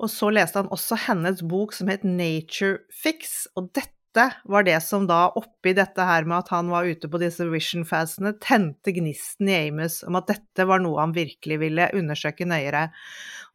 og 0.00 0.08
så 0.12 0.30
leste 0.32 0.62
han 0.62 0.72
også 0.72 0.96
hennes 1.06 1.42
bok 1.44 1.76
som 1.76 1.92
het 1.92 2.04
Nature 2.04 2.80
Fix, 3.02 3.44
og 3.56 3.68
dette 3.76 4.01
dette 4.12 4.34
var 4.44 4.64
det 4.66 4.76
som 4.84 5.06
da, 5.08 5.30
oppi 5.40 5.72
dette 5.72 6.04
her 6.04 6.26
med 6.28 6.42
at 6.42 6.50
han 6.52 6.68
var 6.68 6.84
ute 6.84 7.08
på 7.08 7.16
disse 7.20 7.46
vision-fasene, 7.48 8.34
tente 8.44 8.92
gnisten 8.92 9.48
i 9.48 9.54
Amos 9.70 10.02
om 10.04 10.18
at 10.20 10.28
dette 10.28 10.66
var 10.68 10.82
noe 10.84 11.00
han 11.00 11.14
virkelig 11.16 11.56
ville 11.62 11.88
undersøke 11.96 12.44
nøyere. 12.44 12.90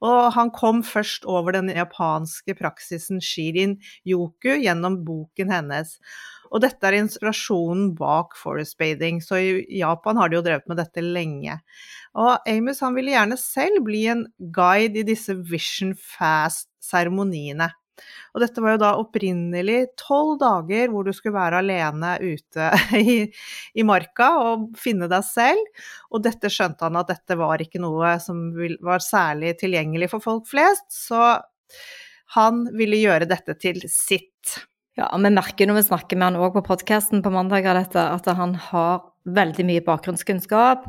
Og 0.02 0.34
han 0.34 0.50
kom 0.54 0.82
først 0.82 1.30
over 1.30 1.54
den 1.54 1.70
japanske 1.70 2.58
praksisen 2.58 3.22
Shirin 3.22 3.78
Yoku 4.02 4.56
gjennom 4.58 5.04
boken 5.06 5.54
hennes. 5.54 6.00
Og 6.50 6.66
dette 6.66 6.90
er 6.90 7.04
inspirasjonen 7.04 7.94
bak 7.98 8.34
forest 8.40 8.80
bathing, 8.82 9.22
så 9.22 9.38
i 9.38 9.82
Japan 9.84 10.18
har 10.18 10.32
de 10.32 10.40
jo 10.40 10.46
drevet 10.46 10.66
med 10.70 10.82
dette 10.82 11.06
lenge. 11.06 11.60
Og 12.18 12.50
Amos 12.50 12.82
han 12.82 12.98
ville 12.98 13.14
gjerne 13.14 13.38
selv 13.38 13.86
bli 13.86 14.08
en 14.10 14.26
guide 14.40 15.04
i 15.04 15.10
disse 15.14 15.38
Vision 15.38 15.94
Fast-seremoniene. 16.18 17.76
Og 18.36 18.44
dette 18.44 18.64
var 18.64 18.76
jo 18.76 18.82
da 18.82 18.92
opprinnelig 19.02 19.80
tolv 20.00 20.38
dager 20.42 20.92
hvor 20.94 21.08
du 21.08 21.14
skulle 21.16 21.38
være 21.38 21.62
alene 21.64 22.16
ute 22.22 22.70
i, 23.00 23.18
i, 23.74 23.86
marka 23.88 24.30
og 24.44 24.70
finne 24.80 25.10
deg 25.12 25.26
selv. 25.28 25.84
Og 26.14 26.24
dette 26.26 26.52
skjønte 26.54 26.88
han 26.88 27.00
at 27.00 27.12
dette 27.14 27.40
var 27.40 27.64
ikke 27.64 27.82
noe 27.84 28.16
som 28.24 28.50
var 28.86 29.04
særlig 29.04 29.58
tilgjengelig 29.62 30.12
for 30.14 30.24
folk 30.24 30.48
flest, 30.50 30.88
så 30.94 31.38
han 32.36 32.66
ville 32.76 33.00
gjøre 33.00 33.30
dette 33.30 33.56
til 33.62 33.80
sitt. 33.92 34.58
Ja, 34.98 35.12
og 35.14 35.22
vi 35.22 35.30
merker 35.32 35.70
når 35.70 35.82
vi 35.82 35.90
snakker 35.92 36.18
med 36.18 36.32
han 36.32 36.42
òg 36.42 36.56
på 36.58 36.66
podkasten 36.72 37.22
på 37.24 37.32
mandag 37.34 37.68
at 37.70 38.30
han 38.40 38.56
har 38.72 39.06
veldig 39.28 39.66
mye 39.68 39.84
bakgrunnskunnskap 39.86 40.88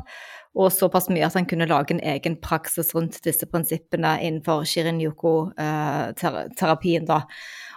og 0.57 0.71
såpass 0.73 1.09
mye 1.13 1.27
at 1.27 1.35
han 1.37 1.45
kunne 1.49 1.67
lage 1.69 1.91
en 1.93 2.01
egen 2.01 2.35
praksis 2.41 2.95
rundt 2.95 3.25
disse 3.25 3.45
prinsippene 3.49 4.11
innenfor 4.25 4.63
shirin-yoko-terapien. 4.67 7.05
da. 7.05 7.19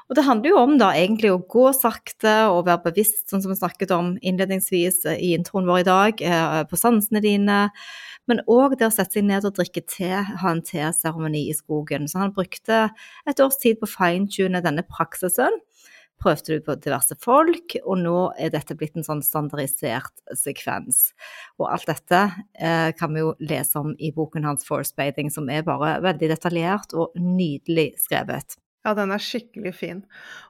Og 0.08 0.16
det 0.16 0.24
handler 0.26 0.48
jo 0.50 0.58
om 0.60 0.78
da 0.80 0.88
egentlig 0.96 1.30
å 1.32 1.44
gå 1.48 1.72
sakte 1.76 2.48
og 2.52 2.66
være 2.66 2.84
bevisst, 2.88 3.30
sånn 3.30 3.42
som 3.44 3.50
vi 3.52 3.56
snakket 3.60 3.90
om 3.96 4.06
innledningsvis 4.20 4.96
i 5.14 5.34
introen 5.36 5.68
vår 5.68 5.78
i 5.80 5.88
dag, 5.88 6.12
eh, 6.22 6.62
på 6.68 6.76
sansene 6.76 7.20
dine. 7.24 7.70
Men 8.28 8.40
òg 8.46 8.78
det 8.78 8.86
å 8.86 8.94
sette 8.94 9.12
seg 9.18 9.24
ned 9.24 9.44
og 9.44 9.54
drikke 9.56 9.82
te, 9.86 10.22
ha 10.22 10.50
en 10.50 10.62
teseremoni 10.62 11.48
i 11.50 11.54
skogen. 11.56 12.08
Så 12.08 12.18
han 12.18 12.32
brukte 12.32 12.90
et 13.26 13.40
års 13.40 13.56
tid 13.62 13.80
på 13.80 13.86
å 13.88 13.96
fine-tune 13.96 14.62
denne 14.62 14.82
praksisen 14.84 15.50
prøvde 16.22 16.56
du 16.56 16.64
på 16.64 16.76
diverse 16.80 17.16
folk, 17.22 17.76
og 17.82 18.00
nå 18.00 18.16
er 18.40 18.54
dette 18.54 18.76
blitt 18.78 18.96
en 18.98 19.06
sånn 19.06 19.22
standardisert 19.26 20.24
sekvens. 20.38 21.10
Og 21.60 21.68
alt 21.72 21.88
dette 21.90 22.24
eh, 22.54 22.90
kan 22.98 23.12
vi 23.14 23.24
jo 23.24 23.34
lese 23.42 23.82
om 23.82 23.92
i 23.98 24.12
boken 24.14 24.46
hans 24.48 24.66
Force 24.68 24.94
Bathing, 24.96 25.32
som 25.34 25.50
er 25.52 25.66
bare 25.66 25.98
veldig 26.04 26.32
detaljert 26.34 26.94
og 26.96 27.16
nydelig 27.18 27.92
skrevet. 28.00 28.56
Ja, 28.82 28.96
den 28.98 29.12
er 29.14 29.22
skikkelig 29.22 29.76
fin. 29.78 30.00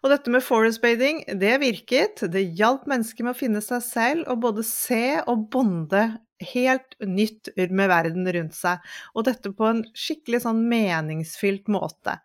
Og 0.00 0.09
dette 0.09 0.33
med 0.33 0.45
forest 0.45 0.81
bathing, 0.81 1.21
det 1.37 1.59
virket. 1.61 2.23
Det 2.33 2.41
hjalp 2.57 2.87
mennesker 2.88 3.26
med 3.26 3.35
å 3.35 3.38
finne 3.38 3.61
seg 3.64 3.83
selv 3.85 4.31
og 4.33 4.41
både 4.47 4.64
se 4.64 5.19
og 5.29 5.50
bonde 5.52 6.07
helt 6.52 6.97
nytt 7.05 7.52
med 7.59 7.91
verden 7.93 8.25
rundt 8.37 8.57
seg. 8.57 8.81
Og 9.12 9.29
dette 9.29 9.52
på 9.52 9.69
en 9.69 9.85
skikkelig 9.93 10.47
sånn 10.47 10.64
meningsfylt 10.71 11.69
måte. 11.73 12.17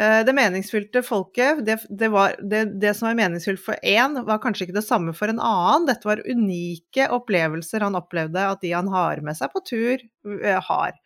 Eh, 0.00 0.20
det 0.24 0.32
meningsfylte 0.32 1.02
folket, 1.04 1.60
det, 1.66 1.78
det, 1.88 2.08
var, 2.12 2.36
det, 2.40 2.64
det 2.80 2.94
som 2.96 3.08
var 3.08 3.18
meningsfylt 3.18 3.60
for 3.60 3.76
én, 3.84 4.16
var 4.24 4.40
kanskje 4.40 4.66
ikke 4.68 4.78
det 4.78 4.86
samme 4.86 5.12
for 5.16 5.32
en 5.32 5.42
annen. 5.42 5.86
Dette 5.90 6.08
var 6.08 6.22
unike 6.24 7.10
opplevelser 7.12 7.84
han 7.84 7.98
opplevde 7.98 8.46
at 8.54 8.64
de 8.64 8.72
han 8.72 8.88
har 8.92 9.20
med 9.24 9.36
seg 9.38 9.52
på 9.52 9.64
tur, 9.68 10.02
eh, 10.40 10.58
har. 10.70 10.96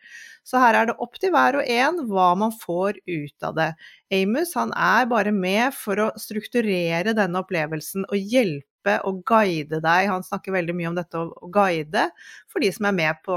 Så 0.47 0.61
her 0.63 0.77
er 0.79 0.87
det 0.87 0.95
opp 1.03 1.17
til 1.19 1.33
hver 1.35 1.59
og 1.59 1.67
en 1.67 1.99
hva 2.07 2.29
man 2.39 2.53
får 2.55 3.01
ut 3.03 3.43
av 3.43 3.57
det. 3.57 3.71
Amos 4.15 4.53
han 4.55 4.71
er 4.71 5.09
bare 5.11 5.33
med 5.35 5.75
for 5.75 5.99
å 5.99 6.11
strukturere 6.15 7.11
denne 7.17 7.43
opplevelsen 7.43 8.07
og 8.07 8.15
hjelpe 8.15 9.01
og 9.03 9.25
guide 9.27 9.81
deg. 9.83 10.07
Han 10.07 10.23
snakker 10.23 10.55
veldig 10.55 10.77
mye 10.77 10.93
om 10.93 10.95
dette 10.95 11.19
å 11.19 11.51
guide 11.51 12.07
for 12.47 12.63
de 12.63 12.71
som 12.71 12.87
er 12.87 12.95
med 12.95 13.19
på 13.27 13.35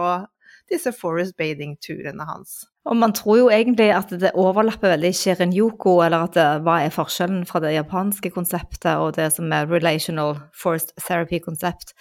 disse 0.71 0.93
forest 0.97 1.37
bathing-turene 1.41 2.27
hans. 2.29 2.63
Og 2.89 2.97
man 2.97 3.13
tror 3.13 3.37
jo 3.39 3.51
egentlig 3.53 3.91
at 3.93 4.13
det 4.23 4.33
overlapper 4.39 4.95
veldig 4.95 5.13
Shirin-yoko, 5.17 5.99
eller 6.07 6.27
at 6.27 6.37
det, 6.39 6.47
hva 6.65 6.79
er 6.85 6.95
forskjellen 6.95 7.45
fra 7.49 7.61
det 7.63 7.75
japanske 7.75 8.33
konseptet 8.33 8.95
og 8.97 9.19
det 9.19 9.29
som 9.35 9.53
er 9.53 9.69
relational 9.69 10.39
forest 10.57 10.95
therapy-konsept. 10.97 11.93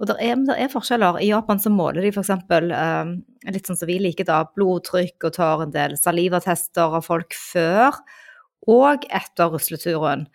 Og 0.00 0.08
det 0.10 0.16
er, 0.22 0.38
er, 0.56 0.70
forskjeller. 0.70 1.20
I 1.22 1.30
Japan 1.30 1.60
så 1.62 1.70
måler 1.70 2.02
de 2.02 2.10
f.eks. 2.10 2.30
Um, 2.50 3.12
litt 3.50 3.68
sånn 3.68 3.78
som 3.78 3.90
vi 3.90 4.00
liker 4.02 4.26
da, 4.26 4.40
blodtrykk 4.56 5.28
og 5.28 5.36
tar 5.36 5.62
en 5.62 5.74
del 5.74 5.94
salivatester 6.00 6.96
av 6.98 7.06
folk 7.06 7.36
før 7.38 8.00
og 8.70 9.06
etter 9.10 9.52
rusleturen. 9.52 10.26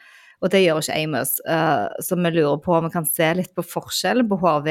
Og 0.43 0.51
det 0.53 0.61
gjør 0.61 0.83
ikke 0.83 0.99
Amos. 1.01 1.37
Uh, 1.47 1.87
så 2.03 2.15
vi 2.19 2.31
lurer 2.35 2.59
på 2.63 2.75
om 2.77 2.87
vi 2.87 2.93
kan 2.93 3.07
se 3.09 3.31
litt 3.39 3.55
på 3.57 3.65
forskjellen 3.65 4.27
på 4.29 4.39
HRV 4.43 4.69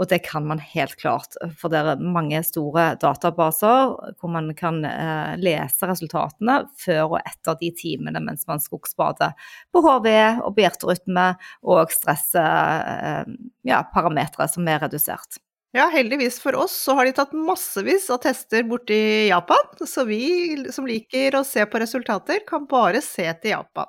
og 0.00 0.08
det 0.08 0.22
kan 0.24 0.46
man 0.48 0.56
helt 0.64 0.96
klart, 0.96 1.36
for 1.60 1.68
det 1.72 1.80
er 1.84 2.00
mange 2.00 2.40
store 2.46 2.96
databaser 3.00 4.14
hvor 4.16 4.30
man 4.32 4.54
kan 4.56 4.84
eh, 4.88 5.36
lese 5.40 5.86
resultatene 5.90 6.62
før 6.80 7.02
og 7.10 7.18
etter 7.20 7.54
de 7.60 7.70
timene 7.76 8.20
mens 8.24 8.46
man 8.48 8.60
skogsbader 8.64 9.32
på 9.68 9.78
HV 9.84 10.08
og 10.46 10.54
på 10.56 10.62
hjerterytme 10.64 11.26
og 11.68 11.92
stressparametere 11.92 14.44
eh, 14.48 14.52
som 14.54 14.68
er 14.72 14.80
redusert. 14.86 15.36
Ja, 15.76 15.84
heldigvis 15.92 16.40
for 16.42 16.56
oss 16.58 16.72
så 16.82 16.96
har 16.98 17.06
de 17.06 17.12
tatt 17.14 17.34
massevis 17.36 18.08
av 18.10 18.18
tester 18.24 18.64
borti 18.66 19.28
Japan, 19.28 19.68
så 19.86 20.02
vi 20.08 20.56
som 20.74 20.86
liker 20.88 21.36
å 21.38 21.44
se 21.46 21.62
på 21.62 21.78
resultater, 21.78 22.40
kan 22.48 22.66
bare 22.70 23.00
se 23.04 23.28
til 23.38 23.50
Japan. 23.52 23.86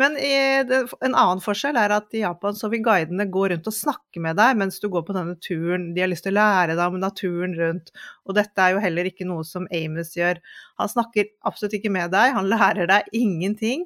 Men 0.00 0.16
en 0.18 1.14
annen 1.14 1.40
forskjell 1.42 1.76
er 1.78 1.92
at 1.94 2.14
i 2.16 2.24
Japan 2.24 2.56
så 2.58 2.66
vil 2.72 2.82
guidene 2.82 3.28
gå 3.30 3.44
rundt 3.52 3.68
og 3.70 3.76
snakke 3.76 4.22
med 4.22 4.34
deg 4.40 4.56
mens 4.58 4.80
du 4.82 4.88
går 4.90 5.04
på 5.06 5.14
denne 5.14 5.36
turen. 5.38 5.92
De 5.94 6.02
har 6.02 6.10
lyst 6.10 6.26
til 6.26 6.34
å 6.34 6.40
lære 6.40 6.74
deg 6.74 6.82
om 6.82 6.98
naturen 6.98 7.54
rundt. 7.58 7.92
Og 8.26 8.34
dette 8.34 8.58
er 8.58 8.74
jo 8.74 8.82
heller 8.82 9.06
ikke 9.06 9.26
noe 9.28 9.44
som 9.46 9.68
Amos 9.70 10.10
gjør. 10.18 10.40
Han 10.82 10.90
snakker 10.90 11.28
absolutt 11.46 11.76
ikke 11.78 11.92
med 11.94 12.10
deg, 12.14 12.34
han 12.34 12.50
lærer 12.50 12.90
deg 12.90 13.12
ingenting. 13.14 13.84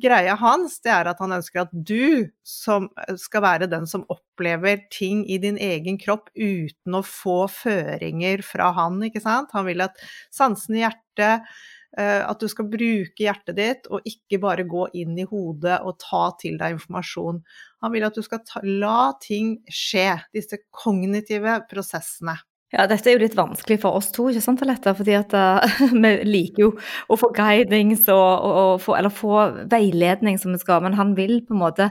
Greia 0.00 0.38
hans 0.40 0.78
det 0.80 0.94
er 0.94 1.10
at 1.12 1.20
han 1.20 1.36
ønsker 1.36 1.66
at 1.66 1.74
du 1.74 2.30
som 2.46 2.88
skal 3.20 3.44
være 3.44 3.68
den 3.70 3.84
som 3.90 4.06
opplever 4.08 4.80
ting 4.94 5.26
i 5.28 5.36
din 5.42 5.60
egen 5.60 6.00
kropp 6.00 6.32
uten 6.38 6.96
å 6.96 7.04
få 7.04 7.42
føringer 7.52 8.40
fra 8.46 8.72
han, 8.80 8.96
ikke 9.04 9.20
sant. 9.20 9.52
Han 9.52 9.68
vil 9.68 9.84
at 9.84 10.00
sansene 10.32 10.80
i 10.80 10.86
hjertet 10.86 11.52
at 11.98 12.38
du 12.38 12.46
skal 12.46 12.68
bruke 12.70 13.24
hjertet 13.24 13.56
ditt, 13.56 13.88
og 13.90 14.04
ikke 14.06 14.38
bare 14.42 14.62
gå 14.68 14.84
inn 15.00 15.16
i 15.18 15.24
hodet 15.26 15.80
og 15.82 15.96
ta 15.98 16.28
til 16.38 16.54
deg 16.60 16.76
informasjon. 16.76 17.40
Han 17.82 17.94
vil 17.94 18.06
at 18.06 18.14
du 18.14 18.22
skal 18.22 18.44
ta, 18.46 18.62
la 18.62 19.10
ting 19.18 19.56
skje, 19.66 20.12
disse 20.36 20.60
kognitive 20.70 21.56
prosessene. 21.70 22.36
Ja, 22.70 22.84
dette 22.86 23.10
er 23.10 23.16
jo 23.16 23.24
litt 23.24 23.34
vanskelig 23.34 23.80
for 23.82 23.98
oss 23.98 24.12
to, 24.14 24.28
ikke 24.30 24.44
sant, 24.44 24.62
Alette? 24.62 24.92
Fordi 24.94 25.16
at 25.18 25.34
uh, 25.34 25.80
vi 26.04 26.12
liker 26.28 26.66
jo 26.68 26.70
å 27.10 27.18
få 27.18 27.32
guidings 27.34 28.06
og, 28.12 28.14
og, 28.20 28.58
og 28.60 28.78
få, 28.84 28.94
eller 29.00 29.14
få 29.14 29.42
veiledning 29.72 30.38
som 30.38 30.54
vi 30.54 30.62
skal, 30.62 30.84
men 30.84 30.94
han 30.98 31.16
vil 31.18 31.40
på 31.46 31.56
en 31.56 31.62
måte 31.64 31.90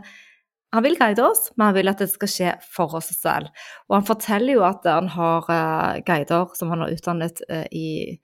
han 0.69 0.85
vil 0.85 0.99
guide 0.99 1.23
oss, 1.25 1.47
men 1.57 1.71
han 1.71 1.75
vil 1.79 1.89
at 1.89 2.01
det 2.03 2.11
skal 2.11 2.29
skje 2.29 2.49
for 2.61 2.93
oss 2.99 3.07
selv. 3.17 3.49
Og 3.89 3.95
han 3.97 4.05
forteller 4.05 4.53
jo 4.53 4.65
at 4.67 4.85
han 4.85 5.09
har 5.11 5.47
uh, 5.49 5.95
guider 6.05 6.53
som 6.55 6.69
han 6.71 6.85
har 6.85 6.93
utdannet 6.93 7.41
uh, 7.49 7.65
i 7.73 8.19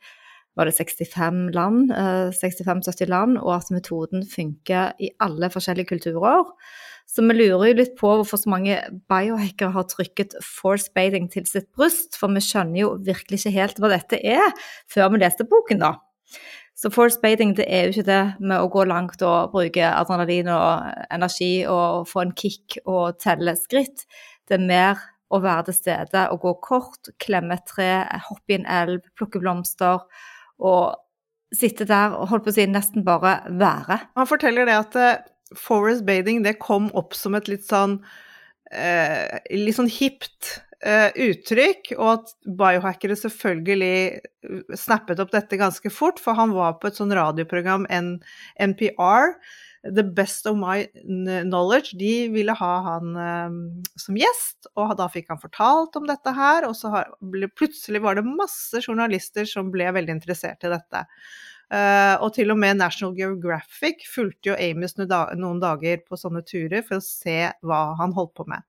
var 0.56 0.70
det 0.70 0.76
65 0.78 1.50
land, 1.56 1.92
uh, 1.92 2.32
65-70 2.36 3.12
land, 3.12 3.38
og 3.42 3.56
at 3.58 3.72
metoden 3.76 4.26
funker 4.28 4.96
i 5.00 5.12
alle 5.24 5.50
forskjellige 5.52 5.92
kulturer. 5.94 6.52
Så 7.06 7.22
vi 7.22 7.36
lurer 7.38 7.70
jo 7.70 7.78
litt 7.78 7.94
på 8.00 8.10
hvorfor 8.18 8.40
så 8.42 8.50
mange 8.50 8.80
biohackere 9.12 9.76
har 9.76 9.86
trykket 9.92 10.34
force 10.42 10.90
bathing 10.96 11.30
til 11.32 11.46
sitt 11.48 11.68
bryst, 11.78 12.18
for 12.18 12.34
vi 12.34 12.42
skjønner 12.44 12.82
jo 12.82 12.94
virkelig 13.06 13.44
ikke 13.44 13.56
helt 13.60 13.82
hva 13.82 13.92
dette 13.94 14.20
er, 14.20 14.54
før 14.92 15.14
vi 15.14 15.22
leste 15.22 15.46
boken, 15.50 15.84
da. 15.84 15.94
Så 16.76 16.92
force 16.92 17.22
bathing 17.22 17.54
det 17.56 17.70
er 17.72 17.86
jo 17.86 17.94
ikke 17.94 18.08
det 18.10 18.24
med 18.44 18.60
å 18.60 18.72
gå 18.72 18.84
langt 18.90 19.22
og 19.24 19.54
bruke 19.54 19.92
adrenalin 19.96 20.50
og 20.52 21.06
energi 21.14 21.52
og 21.72 22.10
få 22.10 22.26
en 22.26 22.34
kick 22.36 22.80
og 22.84 23.20
telle 23.24 23.54
skritt. 23.56 24.04
Det 24.44 24.58
er 24.58 24.66
mer 24.66 25.06
å 25.32 25.40
være 25.44 25.70
til 25.70 25.78
stede 25.78 26.26
og 26.34 26.44
gå 26.44 26.54
kort, 26.66 27.14
klemme 27.22 27.56
et 27.56 27.68
tre, 27.70 27.92
hoppe 28.28 28.54
i 28.54 28.60
en 28.60 28.68
elv, 28.68 29.06
plukke 29.16 29.40
blomster 29.40 30.04
og 30.62 31.56
sitte 31.56 31.88
der 31.88 32.16
og 32.18 32.30
holdt 32.32 32.48
på 32.48 32.54
å 32.54 32.58
si 32.58 32.68
nesten 32.70 33.06
bare 33.08 33.40
være. 33.60 34.00
Han 34.20 34.30
forteller 34.30 34.68
det 34.68 34.78
at 34.78 35.00
uh, 35.00 35.58
forest 35.60 36.06
bathing 36.08 36.44
det 36.46 36.58
kom 36.64 36.90
opp 36.98 37.16
som 37.18 37.38
et 37.38 37.50
litt 37.52 37.66
sånn 37.68 38.00
uh, 38.02 39.36
litt 39.52 39.78
sånn 39.78 39.92
hipt 39.92 40.56
uh, 40.86 41.12
uttrykk, 41.12 41.94
og 41.98 42.10
at 42.16 42.34
biohackere 42.60 43.18
selvfølgelig 43.20 44.76
snappet 44.78 45.22
opp 45.24 45.34
dette 45.36 45.60
ganske 45.62 45.92
fort, 45.94 46.22
for 46.22 46.38
han 46.38 46.56
var 46.56 46.80
på 46.80 46.90
et 46.90 47.00
sånn 47.00 47.14
radioprogram, 47.16 47.88
NPR, 47.90 49.38
The 49.86 50.04
Best 50.04 50.48
of 50.50 50.58
My 50.58 50.88
Knowledge, 51.06 51.98
de 52.00 52.28
ville 52.34 52.54
ha 52.58 52.74
han 52.88 53.18
eh, 53.22 53.58
som 54.02 54.18
gjest, 54.18 54.70
og 54.74 54.96
da 54.98 55.10
fikk 55.12 55.30
han 55.34 55.42
fortalt 55.42 55.98
om 56.00 56.08
dette 56.10 56.34
her, 56.34 56.66
og 56.66 56.74
så 56.78 56.94
har, 56.94 57.12
plutselig 57.58 58.02
var 58.02 58.18
det 58.18 58.26
masse 58.26 58.82
journalister 58.82 59.46
som 59.50 59.70
ble 59.74 59.92
veldig 59.94 60.18
interessert 60.18 60.66
i 60.66 60.74
dette. 60.74 61.06
Uh, 61.66 62.14
og 62.22 62.30
til 62.36 62.54
og 62.54 62.60
med 62.62 62.78
National 62.78 63.16
Geographic 63.18 64.04
fulgte 64.06 64.52
jo 64.52 64.58
Amos 64.62 64.94
noen 65.00 65.58
dager 65.58 66.04
på 66.06 66.18
sånne 66.20 66.44
turer 66.46 66.86
for 66.86 67.00
å 67.00 67.06
se 67.06 67.40
hva 67.66 67.80
han 67.98 68.14
holdt 68.14 68.36
på 68.38 68.46
med. 68.52 68.62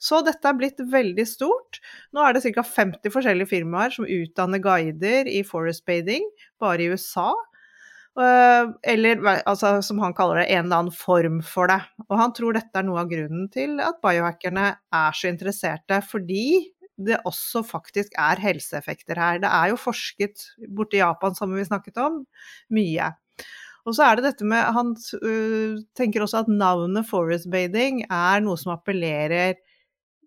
Så 0.00 0.22
dette 0.24 0.48
er 0.48 0.56
blitt 0.56 0.80
veldig 0.80 1.26
stort. 1.28 1.80
Nå 2.16 2.24
er 2.24 2.36
det 2.36 2.44
ca. 2.56 2.64
50 2.64 3.12
forskjellige 3.12 3.50
firmaer 3.50 3.92
som 3.92 4.08
utdanner 4.08 4.62
guider 4.64 5.28
i 5.28 5.42
forest 5.44 5.84
bathing, 5.88 6.24
bare 6.60 6.84
i 6.84 6.92
USA. 6.92 7.32
Eh, 8.18 8.64
eller 8.92 9.22
altså, 9.46 9.76
som 9.86 10.00
han 10.02 10.14
kaller 10.16 10.42
det, 10.42 10.48
en 10.50 10.66
eller 10.66 10.82
annen 10.82 10.96
form 10.96 11.38
for 11.46 11.70
det. 11.70 11.78
Og 12.08 12.18
han 12.18 12.34
tror 12.36 12.56
dette 12.56 12.80
er 12.80 12.86
noe 12.86 13.04
av 13.04 13.10
grunnen 13.12 13.46
til 13.54 13.78
at 13.84 14.00
biohackerne 14.02 14.66
er 14.74 15.16
så 15.16 15.30
interesserte, 15.30 16.00
fordi 16.10 16.72
det 17.00 17.22
også 17.28 17.62
faktisk 17.64 18.16
er 18.20 18.42
helseeffekter 18.42 19.18
her. 19.20 19.40
Det 19.40 19.48
er 19.48 19.72
jo 19.72 19.80
forsket 19.80 20.50
borte 20.68 20.98
i 20.98 21.02
Japan, 21.04 21.36
som 21.38 21.54
vi 21.54 21.64
snakket 21.64 22.00
om, 22.02 22.22
mye. 22.76 23.12
Og 23.88 23.96
så 23.96 24.04
er 24.04 24.18
det 24.18 24.26
dette 24.26 24.44
med 24.44 24.60
Han 24.76 24.92
uh, 24.92 25.80
tenker 25.96 26.20
også 26.20 26.42
at 26.42 26.50
navnet 26.52 27.08
forest 27.08 27.48
bathing 27.50 28.02
er 28.04 28.42
noe 28.44 28.60
som 28.60 28.74
appellerer 28.74 29.56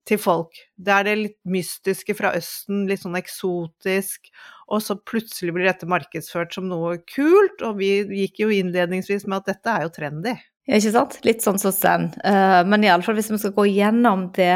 til 0.09 0.19
folk. 0.19 0.57
Det 0.75 0.91
er 0.91 1.05
det 1.07 1.13
litt 1.19 1.37
mystiske 1.47 2.15
fra 2.17 2.33
Østen, 2.35 2.87
litt 2.89 3.03
sånn 3.03 3.15
eksotisk, 3.19 4.33
og 4.73 4.81
så 4.81 4.97
plutselig 4.97 5.53
blir 5.53 5.67
dette 5.69 5.87
markedsført 5.89 6.55
som 6.55 6.65
noe 6.71 6.97
kult, 7.09 7.61
og 7.61 7.77
vi 7.81 7.91
gikk 8.23 8.41
jo 8.43 8.49
innledningsvis 8.53 9.27
med 9.27 9.43
at 9.43 9.53
dette 9.53 9.75
er 9.75 9.85
jo 9.85 9.93
trendy. 9.93 10.33
Ja, 10.65 10.79
ikke 10.79 10.93
sant? 10.95 11.19
Litt 11.27 11.43
sånn 11.43 11.59
som 11.61 11.75
Zen. 11.75 12.09
Uh, 12.23 12.63
men 12.67 12.85
iallfall 12.87 13.17
hvis 13.19 13.31
vi 13.33 13.39
skal 13.41 13.55
gå 13.57 13.67
gjennom 13.69 14.29
det 14.37 14.55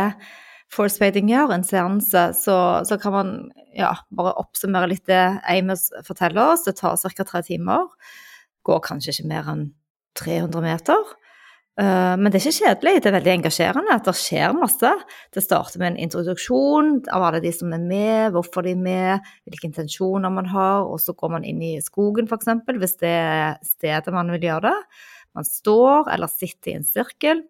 Force 0.73 0.99
gjør, 0.99 1.53
en 1.55 1.63
seanse, 1.63 2.23
så, 2.35 2.55
så, 2.83 2.97
kan 2.99 3.13
man 3.13 3.29
ja, 3.75 3.93
bare 4.11 4.33
oppsummere 4.41 4.89
litt 4.91 5.05
det 5.07 5.39
Amos 5.47 5.87
forteller 6.03 6.53
oss. 6.53 6.65
Det 6.65 6.75
tar 6.75 6.97
ca. 6.99 7.23
tre 7.23 7.41
timer. 7.47 7.87
Går 8.67 8.81
kanskje 8.83 9.13
ikke 9.13 9.29
mer 9.31 9.47
enn 9.53 9.63
300 10.19 10.65
meter. 10.65 11.13
Eh, 11.77 12.13
men 12.17 12.31
det 12.33 12.39
er 12.39 12.47
ikke 12.47 12.65
kjedelig, 12.65 12.93
det 13.03 13.09
er 13.09 13.15
veldig 13.19 13.33
engasjerende. 13.35 13.93
at 13.93 14.07
Det 14.07 14.15
skjer 14.17 14.55
masse. 14.57 14.91
Det 15.33 15.43
starter 15.45 15.79
med 15.79 15.91
en 15.91 15.99
introduksjon 16.07 17.03
av 17.13 17.27
alle 17.27 17.41
de 17.43 17.51
som 17.53 17.73
er 17.73 17.83
med, 17.83 18.31
hvorfor 18.33 18.65
de 18.65 18.73
er 18.73 18.81
med, 18.81 19.27
hvilke 19.45 19.69
intensjoner 19.69 20.33
man 20.33 20.49
har, 20.49 20.87
og 20.89 20.97
så 21.03 21.13
går 21.13 21.35
man 21.35 21.45
inn 21.45 21.61
i 21.61 21.77
skogen 21.83 22.25
f.eks. 22.25 22.49
hvis 22.65 22.97
det 23.03 23.13
er 23.13 23.59
stedet 23.61 24.13
man 24.13 24.31
vil 24.33 24.49
gjøre 24.49 24.71
det. 24.71 24.77
Man 25.37 25.45
står 25.45 26.09
eller 26.15 26.31
sitter 26.31 26.71
i 26.71 26.77
en 26.79 26.87
sirkel, 26.87 27.43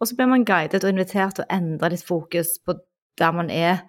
og 0.00 0.08
så 0.08 0.16
blir 0.16 0.30
man 0.32 0.46
guidet 0.48 0.82
og 0.82 0.90
invitert 0.90 1.36
til 1.38 1.44
å 1.44 1.52
endre 1.54 1.92
litt 1.92 2.02
fokus 2.02 2.56
på 2.64 2.74
der 3.20 3.36
man 3.36 3.52
er 3.52 3.84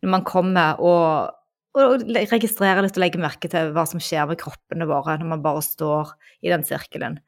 når 0.00 0.10
man 0.10 0.24
kommer, 0.24 0.80
og, 0.80 1.36
og 1.76 2.02
registrerer 2.32 2.82
litt 2.82 2.96
og 2.96 3.04
legger 3.04 3.22
merke 3.22 3.50
til 3.52 3.70
hva 3.76 3.84
som 3.86 4.00
skjer 4.02 4.26
med 4.26 4.40
kroppene 4.40 4.88
våre 4.88 5.18
når 5.20 5.28
man 5.36 5.44
bare 5.44 5.62
står 5.62 6.16
i 6.42 6.50
den 6.50 6.64
sirkelen. 6.66 7.20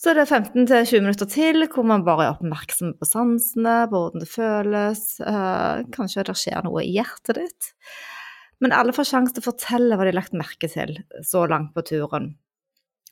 Så 0.00 0.14
det 0.16 0.22
er 0.22 0.30
det 0.30 0.54
15-20 0.56 1.02
minutter 1.04 1.28
til 1.28 1.66
hvor 1.68 1.84
man 1.84 2.06
bare 2.06 2.24
er 2.24 2.38
oppmerksom 2.38 2.94
på 2.96 3.04
sansene, 3.04 3.82
på 3.90 3.98
hvordan 3.98 4.22
det 4.22 4.30
føles. 4.32 5.02
Uh, 5.20 5.82
kanskje 5.92 6.24
det 6.24 6.36
skjer 6.40 6.64
noe 6.64 6.86
i 6.86 6.94
hjertet 6.94 7.36
ditt. 7.36 7.68
Men 8.64 8.72
alle 8.72 8.94
får 8.96 9.10
sjanse 9.10 9.36
til 9.36 9.44
å 9.44 9.50
fortelle 9.50 9.98
hva 9.98 10.06
de 10.06 10.14
har 10.14 10.16
lagt 10.22 10.36
merke 10.36 10.70
til 10.72 10.94
så 11.28 11.44
langt 11.52 11.74
på 11.76 11.84
turen. 11.84 12.30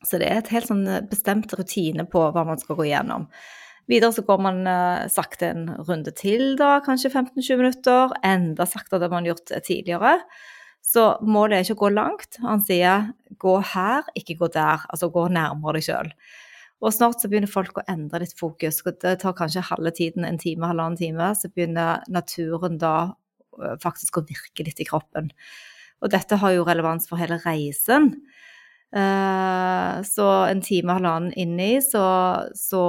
Så 0.01 0.17
det 0.17 0.31
er 0.31 0.41
et 0.41 0.51
helt 0.55 0.71
sånn 0.71 0.87
bestemt 1.11 1.53
rutine 1.59 2.09
på 2.09 2.25
hva 2.33 2.47
man 2.49 2.61
skal 2.61 2.81
gå 2.81 2.89
gjennom. 2.89 3.29
Videre 3.89 4.15
så 4.17 4.25
går 4.25 4.43
man 4.49 4.65
uh, 4.65 5.05
sakte 5.13 5.53
en 5.53 5.69
runde 5.85 6.17
til, 6.17 6.55
da, 6.57 6.79
kanskje 6.89 7.13
15-20 7.13 7.61
minutter. 7.67 8.17
Enda 8.25 8.65
saktere 8.65 9.11
enn 9.11 9.19
man 9.19 9.29
har 9.29 9.35
gjort 9.35 9.59
tidligere. 9.61 10.17
Så 10.89 11.11
målet 11.21 11.59
er 11.59 11.69
ikke 11.69 11.83
å 11.83 11.85
gå 11.85 11.95
langt. 12.01 12.41
Han 12.49 12.65
sier 12.65 13.11
gå 13.37 13.59
her, 13.77 14.09
ikke 14.17 14.41
gå 14.41 14.55
der. 14.57 14.89
Altså 14.89 15.13
gå 15.13 15.29
nærmere 15.37 15.83
deg 15.83 15.91
sjøl. 15.91 16.15
Og 16.79 16.95
snart 16.95 17.19
så 17.19 17.31
begynner 17.31 17.51
folk 17.51 17.81
å 17.81 17.87
endre 17.91 18.21
litt 18.23 18.37
fokus. 18.39 18.83
Det 18.87 19.17
tar 19.23 19.35
kanskje 19.39 19.65
halve 19.67 19.91
tiden, 19.97 20.27
en 20.27 20.39
time, 20.39 20.69
halvannen 20.71 20.99
time. 21.01 21.33
Så 21.35 21.51
begynner 21.51 22.05
naturen 22.07 22.79
da 22.79 22.95
faktisk 23.83 24.21
å 24.21 24.27
virke 24.29 24.63
litt 24.67 24.79
i 24.79 24.87
kroppen. 24.87 25.33
Og 25.99 26.13
dette 26.13 26.39
har 26.39 26.53
jo 26.55 26.67
relevans 26.69 27.09
for 27.11 27.19
hele 27.19 27.41
reisen. 27.43 28.13
Så 28.89 30.27
en 30.47 30.63
time, 30.63 30.95
halvannen 30.95 31.35
inni, 31.35 31.81
så, 31.83 32.05
så 32.55 32.83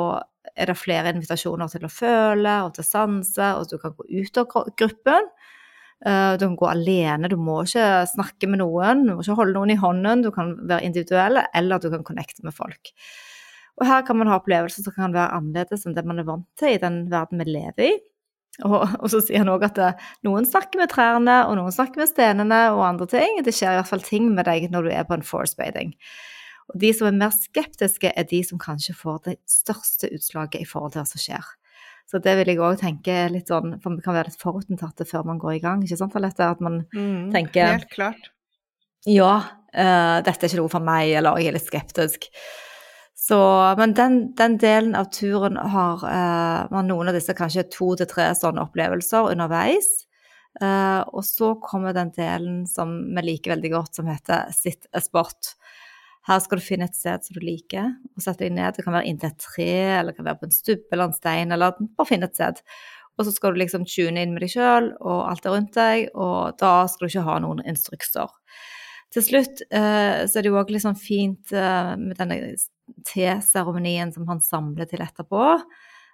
er 0.53 0.69
det 0.69 0.77
flere 0.77 1.09
invitasjoner 1.15 1.71
til 1.73 1.87
å 1.87 1.91
føle 1.91 2.53
og 2.67 2.75
til 2.75 2.85
å 2.85 2.87
sanse, 2.87 3.47
og 3.57 3.71
du 3.71 3.79
kan 3.81 3.95
gå 3.97 4.05
ut 4.21 4.37
av 4.43 4.69
gruppen. 4.77 5.31
Du 5.99 6.45
kan 6.45 6.59
gå 6.61 6.69
alene, 6.69 7.27
du 7.27 7.35
må 7.41 7.57
ikke 7.65 8.05
snakke 8.13 8.47
med 8.47 8.61
noen, 8.61 9.01
du 9.07 9.15
må 9.15 9.25
ikke 9.25 9.39
holde 9.41 9.57
noen 9.57 9.73
i 9.73 9.79
hånden. 9.81 10.21
Du 10.23 10.29
kan 10.35 10.53
være 10.69 10.85
individuell, 10.85 11.41
eller 11.57 11.81
du 11.81 11.89
kan 11.97 12.05
connecte 12.07 12.45
med 12.45 12.55
folk. 12.55 12.93
Og 13.79 13.87
her 13.87 14.03
kan 14.07 14.19
man 14.19 14.27
ha 14.27 14.39
opplevelser 14.39 14.85
som 14.85 14.95
kan 14.95 15.15
være 15.15 15.33
annerledes 15.37 15.85
enn 15.87 15.95
det 15.95 16.05
man 16.07 16.19
er 16.19 16.27
vant 16.27 16.47
til 16.59 16.75
i 16.75 16.81
den 16.81 17.05
verden 17.11 17.41
vi 17.41 17.51
lever 17.53 17.85
i. 17.87 17.91
Og, 18.67 18.81
og 18.99 19.05
så 19.11 19.21
sier 19.23 19.43
han 19.43 19.51
òg 19.53 19.63
at 19.69 19.77
det, 19.77 19.91
noen 20.27 20.47
snakker 20.47 20.81
med 20.81 20.91
trærne, 20.91 21.37
og 21.47 21.55
noen 21.59 21.71
snakker 21.71 22.01
med 22.01 22.09
stenene 22.11 22.57
og 22.73 22.83
andre 22.89 23.07
ting. 23.13 23.39
Det 23.45 23.53
skjer 23.55 23.77
i 23.77 23.79
hvert 23.79 23.91
fall 23.91 24.03
ting 24.03 24.27
med 24.35 24.49
deg 24.49 24.67
når 24.73 24.87
du 24.87 24.91
er 24.91 25.07
på 25.07 25.15
en 25.15 25.23
force 25.25 25.55
bathing. 25.59 25.93
Og 26.69 26.81
de 26.83 26.91
som 26.93 27.07
er 27.09 27.17
mer 27.17 27.31
skeptiske, 27.33 28.11
er 28.11 28.27
de 28.29 28.41
som 28.45 28.59
kanskje 28.61 28.97
får 28.97 29.23
det 29.29 29.37
største 29.49 30.11
utslaget 30.13 30.59
i 30.61 30.67
forhold 30.67 30.93
til 30.93 31.01
hva 31.01 31.09
som 31.09 31.23
skjer. 31.23 31.53
Så 32.09 32.19
det 32.25 32.35
vil 32.39 32.49
jeg 32.49 32.61
òg 32.65 32.79
tenke 32.81 33.15
litt 33.29 33.51
sånn, 33.51 33.77
for 33.83 33.93
vi 33.93 34.03
kan 34.05 34.17
være 34.17 34.31
litt 34.31 34.41
forutinntatte 34.41 35.05
før 35.05 35.27
man 35.29 35.39
går 35.41 35.59
i 35.59 35.63
gang, 35.63 35.83
ikke 35.85 35.99
sant 35.99 36.17
Alette? 36.17 36.47
At 36.57 36.61
man 36.65 36.81
mm, 36.89 37.29
tenker 37.35 37.75
Helt 37.75 37.91
klart. 37.93 38.31
Ja, 39.07 39.33
uh, 39.45 40.17
dette 40.25 40.43
er 40.43 40.49
ikke 40.49 40.59
noe 40.59 40.73
for 40.73 40.83
meg, 40.83 41.13
eller 41.15 41.37
jeg 41.39 41.51
er 41.51 41.55
litt 41.55 41.69
skeptisk. 41.69 42.27
Så, 43.29 43.75
men 43.77 43.93
den, 43.93 44.19
den, 44.33 44.55
delen 44.57 44.95
av 44.97 45.11
turen 45.13 45.57
har 45.57 46.05
eh, 46.09 46.79
noen 46.87 47.11
av 47.11 47.13
disse 47.13 47.35
kanskje 47.37 47.67
to 47.69 47.91
til 47.99 48.07
tre 48.09 48.31
sånne 48.33 48.63
opplevelser 48.65 49.27
underveis. 49.35 49.89
Eh, 50.57 51.01
og 51.13 51.21
så 51.27 51.51
kommer 51.61 51.93
den 51.93 52.09
delen 52.15 52.63
som 52.65 52.95
vi 53.13 53.25
liker 53.27 53.53
veldig 53.53 53.71
godt, 53.75 53.99
som 53.99 54.09
heter 54.09 54.49
sit 54.55 54.89
a 54.97 55.01
spot. 55.03 55.53
Her 56.25 56.41
skal 56.41 56.57
du 56.57 56.65
finne 56.65 56.87
et 56.89 56.97
sted 56.97 57.27
som 57.27 57.37
du 57.37 57.45
liker, 57.45 57.91
og 58.15 58.25
sette 58.25 58.47
deg 58.47 58.55
ned. 58.57 58.79
Det 58.79 58.87
kan 58.87 58.97
være 58.97 59.11
inntil 59.11 59.29
et 59.29 59.45
tre, 59.45 59.69
eller 59.99 60.09
det 60.09 60.17
kan 60.17 60.29
være 60.31 60.41
på 60.41 60.49
en 60.49 60.57
stubbe 60.57 60.97
eller 60.97 61.11
en 61.11 61.19
stein, 61.19 61.53
eller 61.53 61.77
bare 61.85 62.09
finne 62.09 62.31
et 62.31 62.39
sted. 62.39 62.63
Og 63.19 63.27
så 63.27 63.35
skal 63.35 63.53
du 63.53 63.61
liksom 63.61 63.85
tune 63.85 64.25
inn 64.25 64.33
med 64.33 64.41
deg 64.41 64.55
sjøl 64.55 64.93
og 64.95 65.21
alt 65.27 65.45
det 65.45 65.53
rundt 65.53 65.77
deg, 65.77 66.09
og 66.17 66.57
da 66.57 66.73
skal 66.89 67.05
du 67.05 67.13
ikke 67.13 67.27
ha 67.29 67.37
noen 67.45 67.61
instrukser. 67.67 68.33
Til 69.13 69.25
slutt 69.25 69.63
eh, 69.69 70.25
så 70.25 70.39
er 70.39 70.45
det 70.45 70.49
jo 70.49 70.59
òg 70.59 70.73
litt 70.73 70.85
sånn 70.85 70.97
fint 70.97 71.53
eh, 71.53 71.93
med 71.99 72.17
denne 72.17 72.41
teseremonien 73.07 74.13
som 74.15 74.27
han 74.29 74.41
samler 74.43 74.89
til 74.89 75.03
etterpå. 75.05 75.45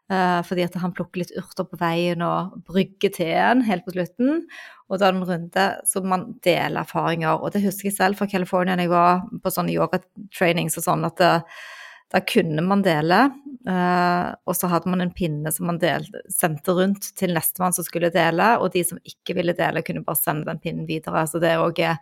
Uh, 0.06 0.44
fordi 0.46 0.62
at 0.62 0.76
han 0.78 0.94
plukker 0.94 1.24
litt 1.24 1.32
urter 1.34 1.66
på 1.66 1.80
veien 1.82 2.22
og 2.22 2.60
brygger 2.68 3.10
teen 3.16 3.64
helt 3.66 3.88
på 3.88 3.96
slutten. 3.96 4.44
Og 4.86 5.00
da 5.02 5.08
er 5.08 5.16
det 5.16 5.22
en 5.24 5.30
runde 5.32 5.64
så 5.90 6.04
man 6.06 6.28
deler 6.46 6.84
erfaringer. 6.84 7.40
Og 7.40 7.56
det 7.56 7.64
husker 7.66 7.90
jeg 7.90 7.98
selv 7.98 8.20
fra 8.20 8.30
California 8.30 8.78
da 8.78 8.86
jeg 8.86 8.94
var 8.94 9.24
på 9.42 9.54
sånne 9.54 9.74
yogatrainings 9.74 10.78
og 10.78 10.86
sånn, 10.86 11.08
at 11.10 11.18
det, 11.22 11.32
da 12.14 12.22
kunne 12.22 12.62
man 12.62 12.84
dele. 12.86 13.24
Eh, 13.66 14.28
og 14.46 14.54
så 14.58 14.70
hadde 14.70 14.92
man 14.94 15.02
en 15.02 15.14
pinne 15.16 15.50
som 15.52 15.66
man 15.72 15.82
delte, 15.82 16.22
sendte 16.30 16.76
rundt 16.78 17.10
til 17.18 17.34
nestemann 17.34 17.74
som 17.74 17.88
skulle 17.88 18.14
dele, 18.14 18.52
og 18.62 18.76
de 18.76 18.86
som 18.86 19.02
ikke 19.02 19.40
ville 19.40 19.58
dele, 19.58 19.82
kunne 19.86 20.06
bare 20.06 20.22
sende 20.22 20.46
den 20.52 20.62
pinnen 20.62 20.86
videre. 20.90 21.26
Så 21.28 21.42
det 21.42 21.56
er 21.56 21.64
også, 21.64 21.96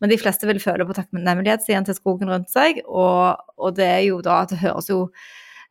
men 0.00 0.12
de 0.12 0.18
fleste 0.20 0.48
vil 0.48 0.62
føle 0.62 0.86
på 0.88 0.96
takknemlighetssiden 0.96 1.86
til 1.88 1.96
skogen 1.98 2.32
rundt 2.32 2.50
seg, 2.52 2.82
og, 2.86 3.40
og 3.60 3.76
det 3.76 3.88
er 3.88 4.02
jo 4.08 4.20
da 4.24 4.42
at 4.44 4.54
det 4.54 4.62
høres 4.62 4.88
jo 4.90 5.06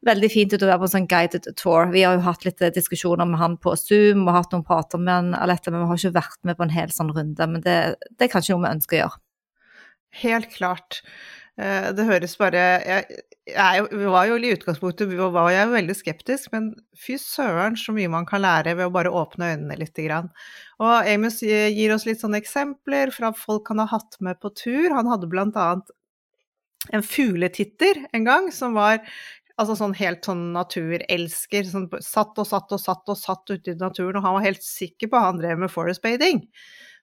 veldig 0.06 0.30
fint 0.32 0.54
ut 0.54 0.64
å 0.64 0.70
være 0.70 0.80
på 0.82 0.88
en 0.88 0.94
sånn 0.94 1.10
guided 1.12 1.48
tour. 1.60 1.90
Vi 1.92 2.06
har 2.06 2.16
jo 2.16 2.24
hatt 2.24 2.46
litt 2.48 2.62
diskusjoner 2.76 3.28
med 3.28 3.42
han 3.42 3.58
på 3.60 3.74
Zoom 3.80 4.28
og 4.28 4.36
hatt 4.38 4.54
noen 4.56 4.64
prater 4.68 5.02
med 5.02 5.12
han, 5.12 5.34
Alette, 5.36 5.74
men 5.74 5.84
vi 5.84 5.90
har 5.90 6.00
ikke 6.00 6.20
vært 6.22 6.40
med 6.48 6.60
på 6.60 6.68
en 6.68 6.76
hel 6.76 6.94
sånn 6.96 7.12
runde. 7.16 7.50
Men 7.52 7.66
det, 7.66 7.80
det 8.16 8.28
er 8.28 8.32
kanskje 8.32 8.56
noe 8.56 8.64
vi 8.64 8.78
ønsker 8.78 8.98
å 8.98 9.02
gjøre. 9.02 9.22
Helt 10.22 10.50
klart. 10.56 11.02
Eh, 11.60 11.90
det 11.92 12.06
høres 12.08 12.38
bare 12.40 12.62
jeg, 12.88 13.22
jeg, 13.50 13.88
var 14.14 14.30
jo 14.30 14.38
i 14.40 14.52
utgangspunktet 14.56 15.12
var 15.20 15.50
jeg 15.52 15.72
veldig 15.74 15.96
skeptisk, 15.98 16.52
men 16.54 16.70
fy 16.96 17.18
søren 17.20 17.76
så 17.80 17.92
mye 17.96 18.12
man 18.12 18.28
kan 18.30 18.44
lære 18.46 18.78
ved 18.78 18.88
å 18.88 18.94
bare 18.96 19.12
åpne 19.12 19.54
øynene 19.56 19.80
litt. 19.82 20.00
Og 20.80 21.10
Amos 21.12 21.42
gir 21.44 21.96
oss 21.96 22.08
litt 22.08 22.22
sånne 22.24 22.40
eksempler 22.40 23.12
fra 23.16 23.34
folk 23.36 23.74
han 23.74 23.84
har 23.84 23.92
hatt 23.92 24.20
med 24.24 24.40
på 24.40 24.54
tur. 24.56 24.88
Han 24.96 25.10
hadde 25.12 25.32
annet 25.50 25.92
en 26.96 27.04
fugletitter 27.04 28.06
en 28.16 28.24
gang 28.24 28.48
som 28.56 28.78
var 28.78 29.02
altså 29.60 29.76
sånn 29.76 29.96
helt 30.00 30.24
sånn 30.24 30.52
naturelsker. 30.56 31.68
Som 31.68 31.90
satt 32.06 32.40
og 32.40 32.48
satt 32.48 32.72
og 32.72 32.80
satt 32.82 33.12
og 33.12 33.20
satt 33.20 33.52
ute 33.52 33.74
i 33.74 33.80
naturen, 33.80 34.22
og 34.22 34.28
han 34.28 34.38
var 34.38 34.48
helt 34.48 34.64
sikker 34.64 35.12
på 35.12 35.20
at 35.20 35.34
han 35.34 35.42
drev 35.42 35.66
med 35.66 35.74
forest 35.74 36.06
bathing. 36.06 36.46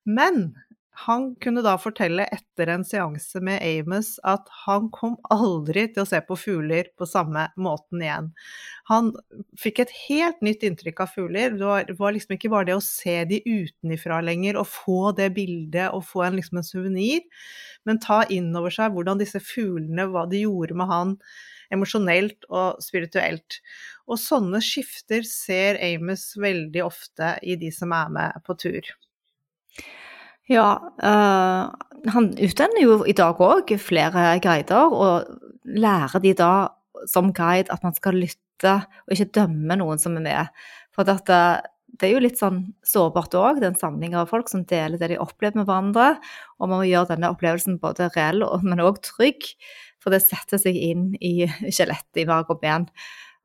Men 0.07 0.55
han 0.97 1.27
kunne 1.45 1.61
da 1.65 1.75
fortelle 1.77 2.25
etter 2.33 2.71
en 2.73 2.85
seanse 2.87 3.41
med 3.45 3.61
Amos 3.61 4.15
at 4.25 4.49
han 4.65 4.87
kom 4.95 5.19
aldri 5.35 5.87
til 5.93 6.05
å 6.05 6.09
se 6.09 6.23
på 6.25 6.39
fugler 6.41 6.89
på 6.97 7.09
samme 7.09 7.43
måten 7.61 8.01
igjen. 8.01 8.31
Han 8.89 9.11
fikk 9.61 9.83
et 9.85 9.93
helt 10.07 10.41
nytt 10.47 10.65
inntrykk 10.65 11.03
av 11.05 11.13
fugler. 11.13 11.59
Det 11.59 11.99
var, 11.99 12.17
liksom 12.17 12.37
ikke 12.39 12.53
bare 12.55 12.71
det 12.71 12.79
å 12.79 12.85
se 12.85 13.19
de 13.29 13.43
utenifra 13.45 14.23
lenger 14.25 14.57
og 14.61 14.71
få 14.73 15.13
det 15.19 15.33
bildet 15.37 15.91
og 15.93 16.07
få 16.09 16.25
en, 16.29 16.39
liksom 16.41 16.63
en 16.63 16.69
suvenir, 16.71 17.27
men 17.85 18.01
ta 18.01 18.23
inn 18.33 18.49
over 18.57 18.73
seg 18.73 18.97
hvordan 18.97 19.21
disse 19.21 19.43
fuglene, 19.45 20.09
hva 20.09 20.25
de 20.31 20.47
gjorde 20.47 20.79
med 20.81 20.91
han 20.93 21.15
emosjonelt 21.75 22.47
og 22.49 22.81
spirituelt. 22.81 23.61
Og 24.07 24.21
sånne 24.23 24.63
skifter 24.65 25.27
ser 25.29 25.77
Amos 25.83 26.31
veldig 26.41 26.85
ofte 26.87 27.35
i 27.43 27.59
de 27.61 27.73
som 27.75 27.93
er 27.93 28.13
med 28.17 28.47
på 28.47 28.57
tur. 28.65 28.97
Ja, 30.51 30.67
uh, 31.03 32.11
han 32.13 32.29
utdanner 32.39 32.83
jo 32.83 33.01
i 33.09 33.15
dag 33.19 33.41
òg 33.43 33.73
flere 33.83 34.37
guider, 34.43 34.93
og 34.95 35.67
lærer 35.67 36.23
de 36.23 36.35
da 36.39 36.51
som 37.11 37.33
guide 37.35 37.73
at 37.75 37.83
man 37.85 37.97
skal 37.97 38.19
lytte 38.19 38.77
og 38.79 39.15
ikke 39.15 39.33
dømme 39.41 39.79
noen 39.81 40.01
som 40.01 40.15
er 40.21 40.25
med. 40.25 40.61
For 40.95 41.09
dette, 41.09 41.39
det 41.99 42.09
er 42.09 42.15
jo 42.15 42.23
litt 42.23 42.39
sånn 42.41 42.63
sårbart 42.87 43.35
òg, 43.37 43.61
det 43.61 43.73
er 43.75 44.17
av 44.21 44.31
folk 44.31 44.49
som 44.53 44.65
deler 44.65 45.01
det 45.01 45.11
de 45.13 45.21
opplever 45.21 45.61
med 45.61 45.69
hverandre. 45.69 46.15
Og 46.61 46.71
man 46.71 46.81
må 46.81 46.87
gjøre 46.89 47.15
denne 47.15 47.33
opplevelsen 47.35 47.81
både 47.83 48.11
reell, 48.15 48.47
men 48.63 48.85
òg 48.85 49.03
trygg, 49.05 49.51
for 50.01 50.15
det 50.15 50.23
setter 50.25 50.63
seg 50.63 50.79
inn 50.79 51.11
i 51.21 51.49
skjelettet 51.67 52.23
i 52.23 52.29
marg 52.29 52.53
og 52.55 52.63
ben. 52.63 52.87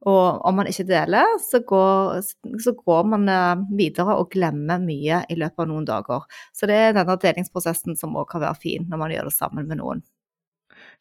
Og 0.10 0.42
om 0.48 0.56
man 0.58 0.70
ikke 0.70 0.88
deler, 0.90 1.36
så 1.46 1.60
går, 1.68 2.24
så 2.64 2.74
går, 2.74 3.04
man 3.12 3.28
eh, 3.30 3.66
videre 3.78 4.16
og 4.18 4.32
glemmer 4.34 4.82
mye 4.82 5.22
i 5.30 5.38
løpet 5.38 5.62
av 5.62 5.70
noen 5.70 5.86
dager. 5.86 6.26
Så 6.58 6.70
det 6.70 6.80
er 6.80 6.96
denne 6.98 7.18
delingsprosessen 7.22 8.00
som 8.00 8.18
òg 8.18 8.32
kan 8.32 8.42
være 8.42 8.58
fin 8.64 8.88
når 8.90 9.02
man 9.04 9.14
gjør 9.14 9.30
det 9.30 9.36
sammen 9.36 9.70
med 9.70 9.82
noen. 9.82 10.02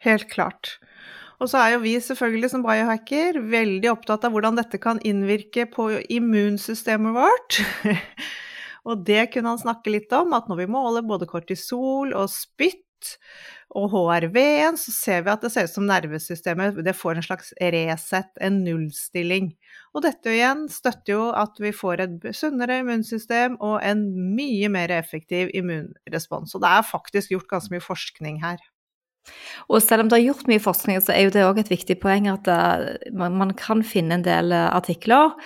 Helt 0.04 0.28
klart. 0.32 0.76
Og 1.40 1.48
så 1.48 1.62
er 1.62 1.74
jo 1.74 1.80
vi 1.86 1.94
selvfølgelig 2.04 2.50
som 2.52 2.64
biohacker 2.64 3.40
veldig 3.40 3.88
opptatt 3.94 4.26
av 4.28 4.34
hvordan 4.34 4.60
dette 4.60 4.80
kan 4.82 5.00
innvirke 5.08 5.64
på 5.72 5.88
immunsystemet 6.12 7.16
vårt. 7.16 7.62
og 8.88 9.06
det 9.08 9.30
kunne 9.32 9.54
han 9.54 9.62
snakke 9.62 9.94
litt 9.96 10.12
om, 10.16 10.36
at 10.36 10.52
når 10.52 10.60
vi 10.60 10.70
måler 10.76 11.08
både 11.08 11.28
kortisol 11.30 12.12
og 12.12 12.28
spytt, 12.32 12.84
og 13.78 13.92
HRV-en, 13.92 14.78
så 14.80 14.90
ser 14.90 15.20
vi 15.22 15.30
at 15.30 15.44
det 15.44 15.52
ser 15.54 15.68
ut 15.68 15.74
som 15.76 15.86
nervesystemet 15.86 16.80
det 16.82 16.94
får 16.98 17.20
en 17.20 17.26
slags 17.26 17.52
reset, 17.60 18.30
en 18.42 18.58
nullstilling. 18.64 19.52
Og 19.94 20.02
dette 20.06 20.32
igjen 20.34 20.64
støtter 20.72 21.14
jo 21.14 21.28
at 21.38 21.60
vi 21.62 21.70
får 21.74 22.02
et 22.02 22.26
sunnere 22.36 22.80
immunsystem 22.82 23.56
og 23.62 23.78
en 23.86 24.02
mye 24.34 24.70
mer 24.72 24.90
effektiv 24.98 25.52
immunrespons. 25.54 26.56
Og 26.56 26.64
det 26.64 26.72
er 26.72 26.90
faktisk 26.90 27.36
gjort 27.36 27.50
ganske 27.52 27.76
mye 27.76 27.84
forskning 27.84 28.40
her. 28.42 28.58
Og 29.70 29.82
selv 29.84 30.02
om 30.04 30.10
det 30.10 30.18
er 30.18 30.26
gjort 30.26 30.48
mye 30.50 30.62
forskning, 30.62 30.98
så 31.04 31.14
er 31.14 31.28
jo 31.28 31.34
det 31.34 31.44
òg 31.46 31.60
et 31.62 31.70
viktig 31.70 31.98
poeng 32.02 32.26
at 32.32 32.48
uh, 32.50 32.88
man, 33.14 33.54
kan 33.58 33.84
finne 33.86 34.18
en 34.18 34.26
del 34.26 34.50
uh, 34.54 34.70
artikler, 34.74 35.36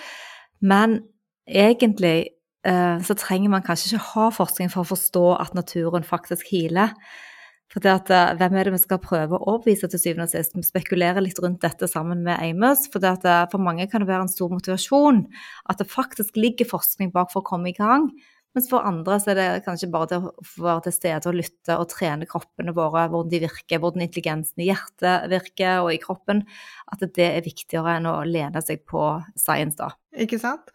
men 0.65 1.01
egentlig 1.45 2.31
uh, 2.65 2.97
så 3.05 3.17
trenger 3.19 3.53
man 3.53 3.65
kanskje 3.65 3.93
ikke 3.93 4.09
ha 4.15 4.29
forskning 4.33 4.71
for 4.73 4.81
å 4.81 4.91
forstå 4.95 5.25
at 5.43 5.53
naturen 5.57 6.07
faktisk 6.07 6.49
healer. 6.49 6.95
For 7.73 7.85
at, 7.89 8.09
eh, 8.13 8.35
Hvem 8.37 8.55
er 8.55 8.67
det 8.67 8.75
vi 8.75 8.83
skal 8.83 9.01
prøve 9.01 9.37
å 9.37 9.45
overbevise 9.49 9.89
til 9.89 9.99
syvende 9.99 10.27
og 10.27 10.33
sist? 10.35 10.53
Vi 10.55 10.63
spekulerer 10.63 11.23
litt 11.23 11.39
rundt 11.41 11.61
dette 11.61 11.89
sammen 11.89 12.23
med 12.23 12.39
Amos. 12.39 12.85
For, 12.93 13.03
at, 13.03 13.25
eh, 13.25 13.45
for 13.51 13.59
mange 13.59 13.89
kan 13.89 14.01
det 14.01 14.09
være 14.09 14.27
en 14.27 14.31
stor 14.31 14.53
motivasjon 14.53 15.25
at 15.69 15.81
det 15.81 15.89
faktisk 15.89 16.37
ligger 16.37 16.69
forskning 16.69 17.11
bak 17.11 17.31
for 17.33 17.41
å 17.41 17.49
komme 17.49 17.69
i 17.69 17.77
gang. 17.77 18.11
Mens 18.55 18.69
for 18.71 18.85
andre 18.87 19.17
så 19.19 19.33
er 19.33 19.35
det 19.35 19.65
kanskje 19.65 19.89
bare 19.91 20.07
det 20.13 20.17
å 20.23 20.29
være 20.63 20.85
til 20.85 20.93
stede 20.95 21.27
og 21.27 21.35
lytte 21.35 21.75
og 21.75 21.89
trene 21.91 22.27
kroppene 22.29 22.71
våre, 22.71 23.09
hvordan 23.11 23.33
de 23.33 23.41
virker, 23.43 23.81
hvordan 23.83 24.05
intelligensen 24.05 24.63
i 24.63 24.69
hjertet 24.69 25.27
virker 25.33 25.81
og 25.83 25.91
i 25.91 25.99
kroppen. 25.99 26.45
At 26.87 27.03
det 27.03 27.27
er 27.33 27.43
viktigere 27.43 27.97
enn 27.97 28.07
å 28.07 28.21
lene 28.23 28.63
seg 28.63 28.85
på 28.87 29.03
science, 29.35 29.75
da. 29.81 29.91
Ikke 30.15 30.39
sant. 30.39 30.71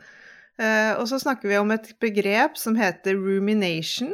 Eh, 0.61 0.93
og 0.99 1.07
så 1.09 1.17
snakker 1.23 1.49
vi 1.49 1.57
om 1.57 1.73
et 1.73 1.95
begrep 2.05 2.61
som 2.61 2.77
heter 2.77 3.17
rumination. 3.17 4.13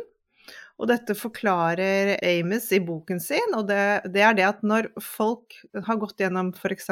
Og 0.76 0.90
dette 0.90 1.14
forklarer 1.16 2.18
Amos 2.20 2.66
i 2.76 2.82
boken 2.84 3.20
sin, 3.22 3.54
og 3.56 3.64
det, 3.70 4.10
det 4.12 4.24
er 4.24 4.34
det 4.36 4.44
at 4.44 4.64
når 4.66 4.90
folk 5.00 5.56
har 5.86 6.00
gått 6.02 6.20
gjennom 6.20 6.50
f.eks. 6.52 6.90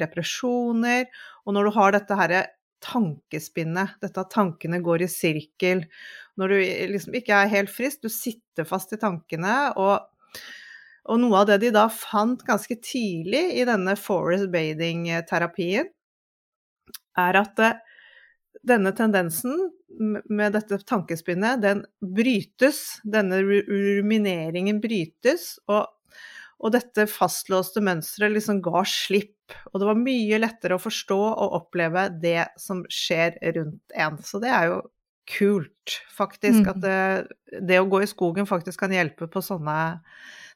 depresjoner, 0.00 1.06
og 1.46 1.56
når 1.56 1.68
du 1.68 1.72
har 1.78 1.94
dette 1.96 2.18
herre 2.18 2.42
tankespinnet, 2.82 3.96
dette 4.02 4.20
at 4.20 4.32
tankene 4.34 4.82
går 4.84 5.06
i 5.06 5.08
sirkel, 5.10 5.84
når 6.36 6.52
du 6.52 6.58
liksom 6.92 7.16
ikke 7.16 7.38
er 7.38 7.52
helt 7.52 7.72
frisk, 7.72 8.02
du 8.04 8.12
sitter 8.12 8.68
fast 8.68 8.92
i 8.92 9.00
tankene, 9.00 9.56
og, 9.80 10.42
og 11.08 11.22
noe 11.22 11.40
av 11.40 11.48
det 11.48 11.62
de 11.64 11.72
da 11.72 11.86
fant 11.92 12.42
ganske 12.44 12.76
tidlig 12.84 13.46
i 13.62 13.64
denne 13.68 13.96
forest 13.96 14.50
bathing-terapien, 14.52 15.88
er 17.22 17.40
at 17.40 17.64
denne 18.66 18.92
tendensen 18.96 19.56
med 20.30 20.54
dette 20.56 20.78
tankespinnet, 20.86 21.62
den 21.62 21.84
brytes. 22.00 23.00
Denne 23.04 23.42
rumineringen 23.42 24.80
brytes, 24.82 25.56
og, 25.70 25.90
og 26.62 26.74
dette 26.76 27.08
fastlåste 27.10 27.82
mønsteret 27.84 28.36
liksom 28.36 28.62
ga 28.64 28.84
slipp. 28.88 29.36
Og 29.72 29.82
det 29.82 29.88
var 29.90 30.00
mye 30.00 30.40
lettere 30.40 30.78
å 30.78 30.82
forstå 30.82 31.20
og 31.28 31.56
oppleve 31.58 32.06
det 32.22 32.46
som 32.60 32.86
skjer 32.88 33.36
rundt 33.58 33.96
en. 33.98 34.18
Så 34.24 34.40
det 34.42 34.52
er 34.54 34.70
jo 34.70 34.82
kult, 35.38 35.98
faktisk. 36.16 36.62
Mm. 36.62 36.70
At 36.72 36.80
det, 36.82 37.60
det, 37.60 37.80
å 37.80 37.90
gå 37.90 38.02
i 38.02 38.10
skogen 38.10 38.48
faktisk 38.48 38.82
kan 38.82 38.94
hjelpe 38.94 39.28
på 39.30 39.42
sånne 39.44 39.76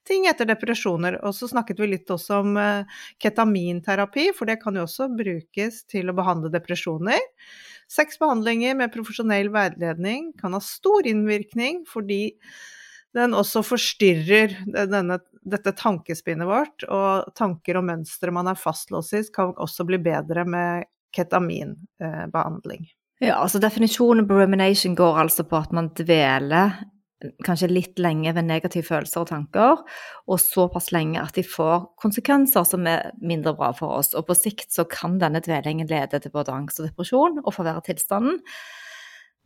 ting 0.06 0.26
etter 0.30 0.48
depresjoner. 0.48 1.18
Og 1.26 1.34
så 1.36 1.48
snakket 1.50 1.80
vi 1.82 1.90
litt 1.90 2.10
også 2.12 2.40
om 2.44 2.58
eh, 2.60 2.98
ketaminterapi, 3.22 4.30
for 4.36 4.48
det 4.48 4.60
kan 4.62 4.78
jo 4.78 4.86
også 4.86 5.10
brukes 5.18 5.82
til 5.90 6.10
å 6.10 6.16
behandle 6.16 6.52
depresjoner. 6.54 7.20
Seks 7.90 8.18
behandlinger 8.18 8.74
med 8.78 8.92
profesjonell 8.94 9.50
veiledning 9.54 10.32
kan 10.40 10.56
ha 10.56 10.60
stor 10.62 11.06
innvirkning 11.06 11.84
fordi 11.88 12.36
den 13.16 13.36
også 13.36 13.62
forstyrrer 13.64 14.58
denne, 14.66 15.20
dette 15.46 15.72
tankespinnet 15.78 16.48
vårt, 16.48 16.84
og 16.90 17.30
tanker 17.38 17.78
og 17.78 17.86
mønstre 17.88 18.34
man 18.34 18.50
er 18.50 18.58
fastlåst 18.60 19.14
i, 19.16 19.22
kan 19.32 19.54
også 19.56 19.86
bli 19.88 20.00
bedre 20.04 20.44
med 20.44 20.84
ketaminbehandling. 21.16 22.84
Ja, 23.24 23.38
altså 23.38 23.62
Definisjonen 23.62 24.26
på 24.28 24.36
rumination 24.36 24.96
går 24.98 25.22
altså 25.22 25.46
på 25.48 25.56
at 25.62 25.72
man 25.72 25.88
dveler 25.96 26.74
kanskje 27.46 27.70
litt 27.70 28.00
lenge 28.02 28.34
ved 28.36 28.44
negative 28.44 28.84
følelser 28.84 29.22
og 29.22 29.30
tanker, 29.30 29.82
og 30.28 30.40
såpass 30.42 30.90
lenge 30.92 31.20
at 31.22 31.36
de 31.38 31.44
får 31.46 31.86
konsekvenser 32.02 32.66
som 32.68 32.88
er 32.90 33.12
mindre 33.22 33.54
bra 33.56 33.72
for 33.76 33.98
oss. 33.98 34.12
Og 34.14 34.26
på 34.28 34.36
sikt 34.36 34.74
så 34.74 34.84
kan 34.90 35.20
denne 35.22 35.40
dvelingen 35.44 35.88
lede 35.90 36.20
til 36.20 36.34
både 36.34 36.54
angst 36.54 36.82
og 36.82 36.90
depresjon 36.90 37.40
og 37.44 37.54
forverre 37.56 37.84
tilstanden. 37.86 38.42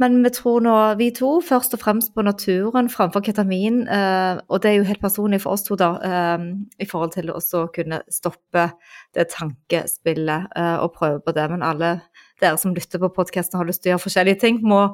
Men 0.00 0.22
vi 0.24 0.30
tror 0.32 0.62
nå, 0.64 0.74
vi 0.96 1.10
to, 1.12 1.28
først 1.44 1.74
og 1.76 1.82
fremst 1.82 2.14
på 2.16 2.24
naturen 2.24 2.88
framfor 2.88 3.20
ketamin. 3.20 3.82
Eh, 3.84 4.38
og 4.48 4.62
det 4.62 4.70
er 4.70 4.78
jo 4.78 4.86
helt 4.88 5.02
personlig 5.02 5.42
for 5.42 5.52
oss 5.52 5.66
to, 5.66 5.76
da, 5.76 5.90
eh, 6.08 6.46
i 6.80 6.88
forhold 6.88 7.12
til 7.18 7.28
å 7.34 7.66
kunne 7.74 8.00
stoppe 8.08 8.70
det 9.14 9.28
tankespillet 9.34 10.56
eh, 10.56 10.76
og 10.80 10.94
prøve 10.96 11.20
på 11.20 11.34
det. 11.36 11.44
Men 11.52 11.66
alle 11.66 11.98
dere 12.40 12.56
som 12.56 12.72
lytter 12.72 13.02
på 13.02 13.12
podkasten 13.18 13.60
har 13.60 13.68
lyst 13.68 13.84
til 13.84 13.92
å 13.92 13.98
gjøre 13.98 14.06
forskjellige 14.06 14.40
ting, 14.40 14.62
må 14.64 14.86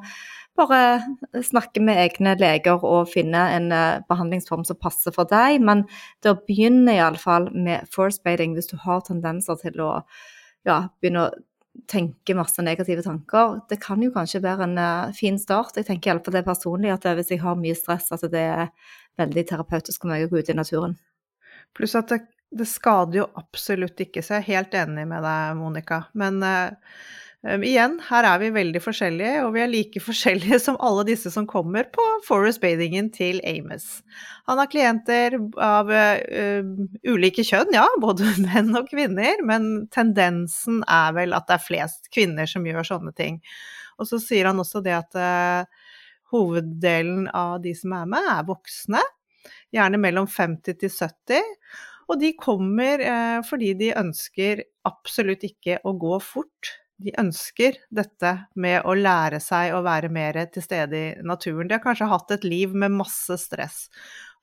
bare 0.56 1.42
snakke 1.44 1.82
med 1.84 1.98
egne 2.00 2.34
leger 2.40 2.84
og 2.84 3.10
finne 3.12 3.42
en 3.54 3.68
uh, 3.74 4.02
behandlingsform 4.10 4.64
som 4.68 4.78
passer 4.80 5.14
for 5.14 5.28
deg. 5.30 5.60
Men 5.64 5.84
det 6.24 6.32
å 6.32 6.40
begynne 6.48 6.96
iallfall 6.96 7.50
med 7.54 7.88
force 7.92 8.22
bathing 8.24 8.56
hvis 8.56 8.70
du 8.72 8.76
har 8.82 9.04
tendenser 9.06 9.58
til 9.62 9.82
å 9.84 9.90
ja, 10.66 10.86
begynne 11.00 11.26
å 11.26 11.34
tenke 11.90 12.36
masse 12.36 12.62
negative 12.64 13.04
tanker. 13.04 13.60
Det 13.68 13.78
kan 13.82 14.00
jo 14.02 14.12
kanskje 14.14 14.42
være 14.44 14.68
en 14.68 14.78
uh, 14.80 15.16
fin 15.16 15.38
start. 15.40 15.76
Jeg 15.76 15.90
tenker 15.90 16.12
iallfall 16.14 16.38
det 16.38 16.46
personlig, 16.46 16.94
at 16.94 17.04
hvis 17.18 17.34
jeg 17.34 17.42
har 17.44 17.58
mye 17.60 17.76
stress, 17.76 18.08
at 18.14 18.24
det 18.32 18.46
er 18.46 18.70
veldig 19.20 19.44
terapeutisk 19.50 20.02
for 20.04 20.12
meg 20.12 20.26
å 20.26 20.32
gå 20.32 20.40
ut 20.40 20.52
i 20.52 20.56
naturen. 20.56 20.96
Pluss 21.76 21.96
at 21.98 22.10
det, 22.12 22.22
det, 22.56 22.68
skader 22.68 23.22
jo 23.22 23.28
absolutt 23.38 24.00
ikke, 24.00 24.24
så 24.24 24.38
jeg 24.38 24.44
er 24.44 24.50
helt 24.54 24.76
enig 24.80 25.06
med 25.10 25.24
deg, 25.24 25.56
Monica. 25.60 26.02
Men 26.16 26.40
uh, 26.44 26.96
Um, 27.46 27.62
igjen, 27.62 28.00
her 28.09 28.26
er 28.26 28.40
vi 28.42 28.48
veldig 28.50 28.80
forskjellige, 28.82 29.44
og 29.46 29.52
vi 29.54 29.61
er 29.62 29.70
like 29.70 30.00
forskjellige 30.09 30.59
som 30.64 30.78
alle 30.82 31.04
disse 31.06 31.30
som 31.30 31.46
kommer 31.46 31.87
på 31.94 32.04
Forest 32.26 32.59
Bathingen 32.64 33.12
til 33.14 33.38
Amos. 33.46 34.00
Han 34.50 34.59
har 34.59 34.70
klienter 34.72 35.37
av 35.62 35.92
uh, 35.92 36.72
ulike 37.06 37.44
kjønn, 37.46 37.70
ja, 37.76 37.87
både 38.02 38.32
menn 38.48 38.74
og 38.74 38.90
kvinner, 38.90 39.38
men 39.46 39.87
tendensen 39.94 40.82
er 40.90 41.14
vel 41.14 41.37
at 41.37 41.46
det 41.46 41.61
er 41.61 41.66
flest 41.68 42.11
kvinner 42.14 42.50
som 42.50 42.66
gjør 42.66 42.88
sånne 42.90 43.14
ting. 43.14 43.38
Og 44.00 44.11
så 44.11 44.18
sier 44.20 44.50
han 44.50 44.59
også 44.61 44.82
det 44.82 44.96
at 44.96 45.14
uh, 45.14 45.92
hoveddelen 46.35 47.28
av 47.30 47.61
de 47.62 47.76
som 47.78 47.94
er 47.94 48.09
med, 48.11 48.26
er 48.32 48.48
voksne, 48.48 49.02
gjerne 49.74 50.00
mellom 50.02 50.26
50 50.26 50.80
til 50.82 50.90
70. 50.90 51.54
Og 52.11 52.18
de 52.20 52.32
kommer 52.38 53.02
eh, 53.02 53.38
fordi 53.46 53.72
de 53.78 53.88
ønsker 53.98 54.62
absolutt 54.87 55.42
ikke 55.46 55.80
å 55.87 55.94
gå 55.98 56.18
fort 56.22 56.70
de 57.02 57.12
ønsker 57.20 57.74
dette 57.92 58.30
med 58.56 58.80
å 58.88 58.94
lære 58.96 59.40
seg 59.42 59.74
å 59.76 59.82
være 59.85 60.09
mer 60.12 60.38
til 60.52 60.62
stede 60.64 60.96
i 60.96 61.14
naturen. 61.26 61.68
De 61.68 61.74
har 61.76 61.82
kanskje 61.85 62.06
hatt 62.09 62.30
et 62.32 62.44
liv 62.46 62.72
med 62.72 62.90
masse 62.96 63.37
stress. 63.42 63.88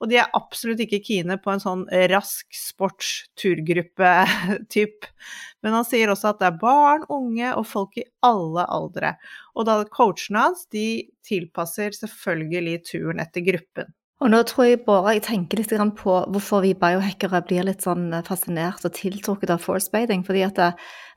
Og 0.02 0.10
de 0.12 0.16
er 0.20 0.36
absolutt 0.36 0.80
ikke 0.84 1.06
kine 1.06 1.38
på 1.42 1.52
en 1.54 1.63
sånn 1.63 1.84
rask 2.12 2.46
sports-turgruppe-typ. 2.58 5.06
Men 5.63 5.72
han 5.80 5.86
sier 5.88 6.08
også 6.12 6.28
at 6.34 6.39
det 6.42 6.48
er 6.50 6.62
barn, 6.62 7.04
unge 7.13 7.50
og 7.56 7.66
folk 7.70 7.94
i 8.02 8.10
alle 8.26 8.63
aldre. 8.68 9.10
Og 9.56 9.62
da 9.70 9.74
coachene 9.88 10.39
hans 10.50 10.62
de 10.74 10.88
tilpasser 11.26 11.92
selvfølgelig 11.96 12.78
turen 12.92 13.20
etter 13.24 13.42
gruppen. 13.48 13.88
Og 14.24 14.30
nå 14.32 14.40
tror 14.48 14.70
jeg 14.70 14.80
bare 14.86 15.18
jeg 15.18 15.26
tenker 15.26 15.60
litt 15.60 15.74
på 16.00 16.14
hvorfor 16.32 16.62
vi 16.64 16.70
biohackere 16.80 17.42
blir 17.44 17.66
litt 17.68 17.84
sånn 17.84 18.06
fascinert 18.24 18.86
og 18.88 18.94
tiltrukket 18.96 19.52
av 19.52 19.60
force 19.60 19.92
bathing. 19.92 20.24
Fordi 20.24 20.46
at 20.46 20.56
det, 20.56 20.70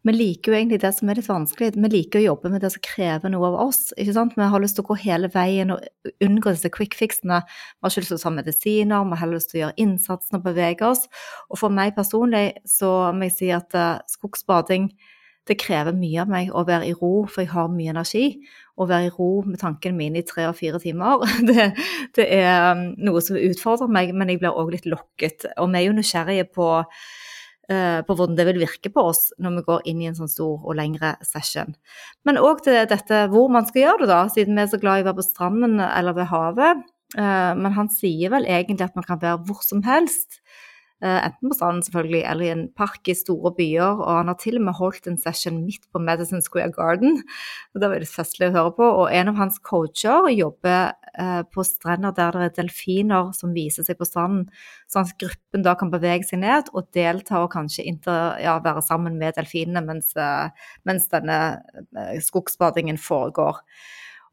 vi 0.02 0.14
liker 0.16 0.50
jo 0.50 0.56
egentlig 0.58 0.80
det 0.82 0.90
som 0.96 1.12
er 1.12 1.20
litt 1.20 1.28
vanskelig. 1.30 1.76
Vi 1.78 1.92
liker 1.92 2.18
å 2.18 2.24
jobbe 2.24 2.50
med 2.50 2.66
det 2.66 2.72
som 2.74 2.82
krever 2.82 3.30
noe 3.30 3.52
av 3.52 3.60
oss. 3.68 3.92
ikke 3.94 4.16
sant? 4.16 4.34
Vi 4.34 4.50
har 4.50 4.64
lyst 4.64 4.74
til 4.80 4.82
å 4.82 4.90
gå 4.90 4.98
hele 5.04 5.30
veien 5.30 5.70
og 5.76 5.86
unngå 6.18 6.50
disse 6.56 6.72
quick 6.74 6.98
fixene. 6.98 7.44
Vi 7.46 7.86
har 7.86 7.94
ikke 7.94 8.02
lyst 8.02 8.14
til 8.16 8.18
å 8.18 8.24
ta 8.26 8.34
medisiner, 8.40 9.06
vi 9.06 9.22
har 9.22 9.30
lyst 9.30 9.52
til 9.52 9.60
å 9.60 9.62
gjøre 9.64 9.82
innsatsen 9.86 10.40
og 10.40 10.46
bevege 10.50 10.90
oss. 10.90 11.06
Og 11.46 11.62
for 11.62 11.78
meg 11.78 11.94
personlig 11.94 12.56
så 12.66 13.12
må 13.14 13.30
jeg 13.30 13.38
si 13.38 13.54
at 13.54 13.78
uh, 13.78 14.02
skogsbading 14.10 14.90
det 15.46 15.60
krever 15.62 15.94
mye 15.94 16.24
av 16.24 16.30
meg 16.30 16.50
å 16.50 16.64
være 16.66 16.90
i 16.90 16.94
ro, 16.98 17.20
for 17.30 17.44
jeg 17.44 17.52
har 17.54 17.70
mye 17.70 17.92
energi. 17.94 18.26
Å 18.76 18.86
være 18.88 19.08
i 19.08 19.12
ro 19.14 19.30
med 19.46 19.60
tankene 19.60 19.96
mine 19.96 20.20
i 20.20 20.26
tre 20.26 20.48
og 20.50 20.58
fire 20.58 20.80
timer, 20.82 21.22
det, 21.48 21.70
det 22.18 22.26
er 22.38 22.72
um, 22.76 22.90
noe 23.08 23.22
som 23.24 23.38
utfordrer 23.40 23.88
meg, 23.88 24.12
men 24.12 24.32
jeg 24.32 24.42
blir 24.42 24.52
òg 24.52 24.74
litt 24.74 24.90
lokket. 24.90 25.48
Og 25.56 25.70
vi 25.72 25.80
er 25.80 25.88
jo 25.88 25.96
nysgjerrige 25.96 26.50
på 26.52 26.68
Eh, 27.66 28.00
på 28.06 28.14
hvordan 28.14 28.36
det 28.38 28.44
vil 28.46 28.60
virke 28.62 28.92
på 28.94 29.02
oss 29.10 29.32
når 29.42 29.56
vi 29.56 29.62
går 29.66 29.88
inn 29.90 30.02
i 30.04 30.06
en 30.06 30.14
sånn 30.14 30.30
stor 30.30 30.60
og 30.62 30.76
lengre 30.78 31.16
session. 31.26 31.72
Men 32.22 32.38
òg 32.38 32.60
til 32.62 32.76
dette 32.86 33.24
hvor 33.32 33.48
man 33.50 33.66
skal 33.66 33.82
gjøre 33.82 34.04
det, 34.04 34.10
da, 34.12 34.20
siden 34.30 34.54
vi 34.54 34.62
er 34.62 34.68
så 34.70 34.78
glad 34.78 35.00
i 35.00 35.02
å 35.02 35.08
være 35.08 35.18
på 35.18 35.24
stranden 35.26 35.80
eller 35.82 36.14
ved 36.14 36.30
havet. 36.30 36.84
Eh, 37.18 37.52
men 37.58 37.74
han 37.74 37.90
sier 37.90 38.30
vel 38.36 38.46
egentlig 38.46 38.86
at 38.86 38.94
man 38.98 39.08
kan 39.08 39.18
være 39.22 39.42
hvor 39.48 39.66
som 39.66 39.82
helst. 39.86 40.38
Eh, 41.04 41.26
enten 41.26 41.50
på 41.50 41.54
stranden 41.58 41.82
selvfølgelig, 41.84 42.22
eller 42.24 42.44
i 42.46 42.52
en 42.54 42.62
park 42.72 43.08
i 43.12 43.14
store 43.14 43.50
byer. 43.58 43.98
Og 44.00 44.12
han 44.16 44.30
har 44.30 44.38
til 44.40 44.56
og 44.56 44.62
med 44.64 44.78
holdt 44.78 45.08
en 45.10 45.18
session 45.20 45.58
midt 45.66 45.84
på 45.92 46.00
Medicine 46.00 46.40
Square 46.40 46.72
Garden. 46.72 47.18
og 47.74 47.80
Det 47.80 47.90
var 47.90 48.00
litt 48.00 48.12
festlig 48.12 48.48
å 48.48 48.54
høre 48.54 48.72
på. 48.78 48.86
Og 49.02 49.12
en 49.12 49.28
av 49.28 49.36
hans 49.36 49.58
coacher 49.60 50.30
jobber 50.32 50.94
eh, 51.18 51.42
på 51.52 51.66
strender 51.68 52.16
der 52.16 52.32
det 52.32 52.46
er 52.46 52.56
delfiner 52.62 53.34
som 53.36 53.52
viser 53.52 53.84
seg 53.84 54.00
på 54.00 54.08
stranden, 54.08 54.48
sånn 54.88 55.04
at 55.04 55.18
gruppen 55.20 55.66
da 55.66 55.76
kan 55.76 55.92
bevege 55.92 56.24
seg 56.24 56.40
ned 56.40 56.72
og 56.72 56.88
delta 56.96 57.42
og 57.44 57.52
kanskje 57.52 57.84
inter, 57.84 58.40
ja, 58.40 58.56
være 58.64 58.84
sammen 58.84 59.20
med 59.20 59.36
delfinene 59.36 59.84
mens, 59.84 60.16
eh, 60.16 60.48
mens 60.88 61.10
denne 61.12 61.60
skogsbadingen 62.24 62.96
foregår. 62.96 63.60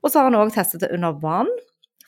Og 0.03 0.11
så 0.11 0.19
har 0.19 0.31
han 0.31 0.39
òg 0.39 0.55
testet 0.55 0.83
det 0.83 0.93
under 0.95 1.15
vann. 1.19 1.51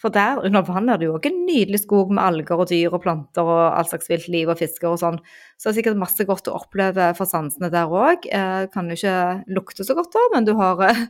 For 0.01 0.11
der 0.11 0.41
under 0.43 0.65
vann 0.67 0.89
er 0.91 0.99
det 0.99 1.07
jo 1.07 1.15
òg 1.15 1.27
en 1.29 1.37
nydelig 1.47 1.79
skog 1.85 2.09
med 2.13 2.21
alger 2.21 2.59
og 2.59 2.67
dyr 2.67 2.93
og 2.93 3.01
planter 3.05 3.47
og 3.47 3.61
all 3.77 3.87
slags 3.87 4.09
vilt 4.11 4.27
liv 4.31 4.49
og 4.51 4.59
fisker 4.59 4.89
og 4.91 4.99
sånn. 4.99 5.19
Så 5.55 5.69
det 5.69 5.71
er 5.71 5.77
sikkert 5.77 6.01
masse 6.01 6.25
godt 6.27 6.49
å 6.51 6.57
oppleve 6.59 7.07
for 7.15 7.29
sansene 7.29 7.71
der 7.71 7.87
òg. 7.87 8.27
Eh, 8.27 8.67
kan 8.73 8.91
jo 8.91 8.97
ikke 8.99 9.15
lukte 9.55 9.87
så 9.87 9.95
godt 9.95 10.11
da, 10.13 10.25
men 10.35 10.47
du 10.47 10.51
har 10.59 10.83
eh, 10.89 11.01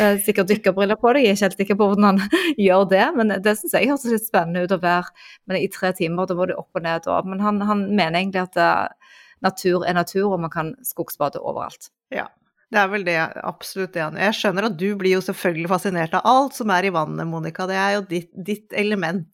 eh 0.00 0.16
sikkert 0.24 0.48
dykkerbriller 0.50 0.96
på 1.00 1.12
deg. 1.14 1.28
Jeg 1.28 1.36
er 1.36 1.38
ikke 1.38 1.48
helt 1.50 1.62
sikker 1.62 1.80
på 1.82 1.90
hvordan 1.90 2.08
han 2.08 2.40
gjør 2.66 2.88
det, 2.94 3.04
men 3.20 3.36
det 3.44 3.56
syns 3.60 3.76
jeg 3.76 3.92
høres 3.92 4.08
litt 4.08 4.26
spennende 4.26 4.64
ut 4.64 4.76
å 4.76 4.80
være 4.80 5.12
men 5.46 5.60
i 5.60 5.68
tre 5.68 5.92
timer. 6.00 6.26
Da 6.26 6.38
må 6.38 6.48
du 6.48 6.56
opp 6.56 6.80
og 6.80 6.86
ned 6.88 7.04
da. 7.04 7.20
Men 7.28 7.44
han, 7.44 7.60
han 7.68 7.86
mener 7.92 8.22
egentlig 8.22 8.46
at 8.48 8.56
eh, 8.56 9.16
natur 9.44 9.84
er 9.84 10.00
natur, 10.00 10.32
og 10.32 10.40
man 10.48 10.52
kan 10.52 10.74
skogsbade 10.86 11.44
overalt. 11.44 11.92
Ja, 12.10 12.30
det 12.70 12.78
er 12.78 12.90
vel 12.92 13.04
det, 13.06 13.16
absolutt 13.42 13.96
det. 13.96 14.04
Jeg 14.22 14.36
skjønner 14.38 14.68
at 14.68 14.78
du 14.78 14.88
blir 14.98 15.16
jo 15.16 15.24
selvfølgelig 15.26 15.72
fascinert 15.72 16.14
av 16.14 16.26
alt 16.30 16.54
som 16.54 16.70
er 16.70 16.86
i 16.86 16.92
vannet, 16.94 17.26
Monica. 17.26 17.66
Det 17.66 17.78
er 17.78 17.96
jo 17.96 18.04
ditt, 18.12 18.30
ditt 18.46 18.76
element. 18.78 19.26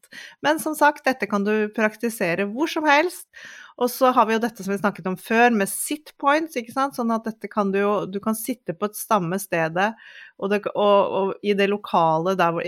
Men 0.44 0.60
som 0.62 0.76
sagt, 0.78 1.04
dette 1.04 1.28
kan 1.28 1.44
du 1.44 1.68
praktisere 1.76 2.48
hvor 2.48 2.70
som 2.72 2.88
helst. 2.88 3.28
Og 3.76 3.90
så 3.92 4.08
har 4.16 4.24
vi 4.24 4.36
jo 4.36 4.40
dette 4.40 4.64
som 4.64 4.72
vi 4.72 4.80
snakket 4.80 5.08
om 5.10 5.18
før, 5.20 5.50
med 5.52 5.68
sit 5.68 6.14
points, 6.20 6.56
ikke 6.56 6.72
sant. 6.72 6.96
Sånn 6.96 7.12
at 7.12 7.28
dette 7.28 7.50
kan 7.52 7.74
du 7.74 7.82
jo 7.82 7.92
Du 8.08 8.22
kan 8.24 8.38
sitte 8.38 8.72
på 8.72 8.88
et 8.88 8.96
samme 8.96 9.36
stedet 9.42 9.90
og, 10.36 10.50
det, 10.52 10.58
og, 10.74 11.14
og, 11.18 11.30
i 11.46 11.54
det 11.56 11.68
lokale 11.70 12.34
der, 12.36 12.58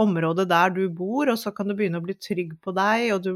området 0.00 0.44
der 0.50 0.74
du 0.74 0.82
bor, 0.92 1.30
og 1.32 1.38
så 1.40 1.52
kan 1.56 1.70
du 1.70 1.76
begynne 1.78 2.00
å 2.02 2.04
bli 2.04 2.16
trygg 2.20 2.52
på 2.64 2.74
deg, 2.76 3.06
og 3.14 3.22
du 3.24 3.30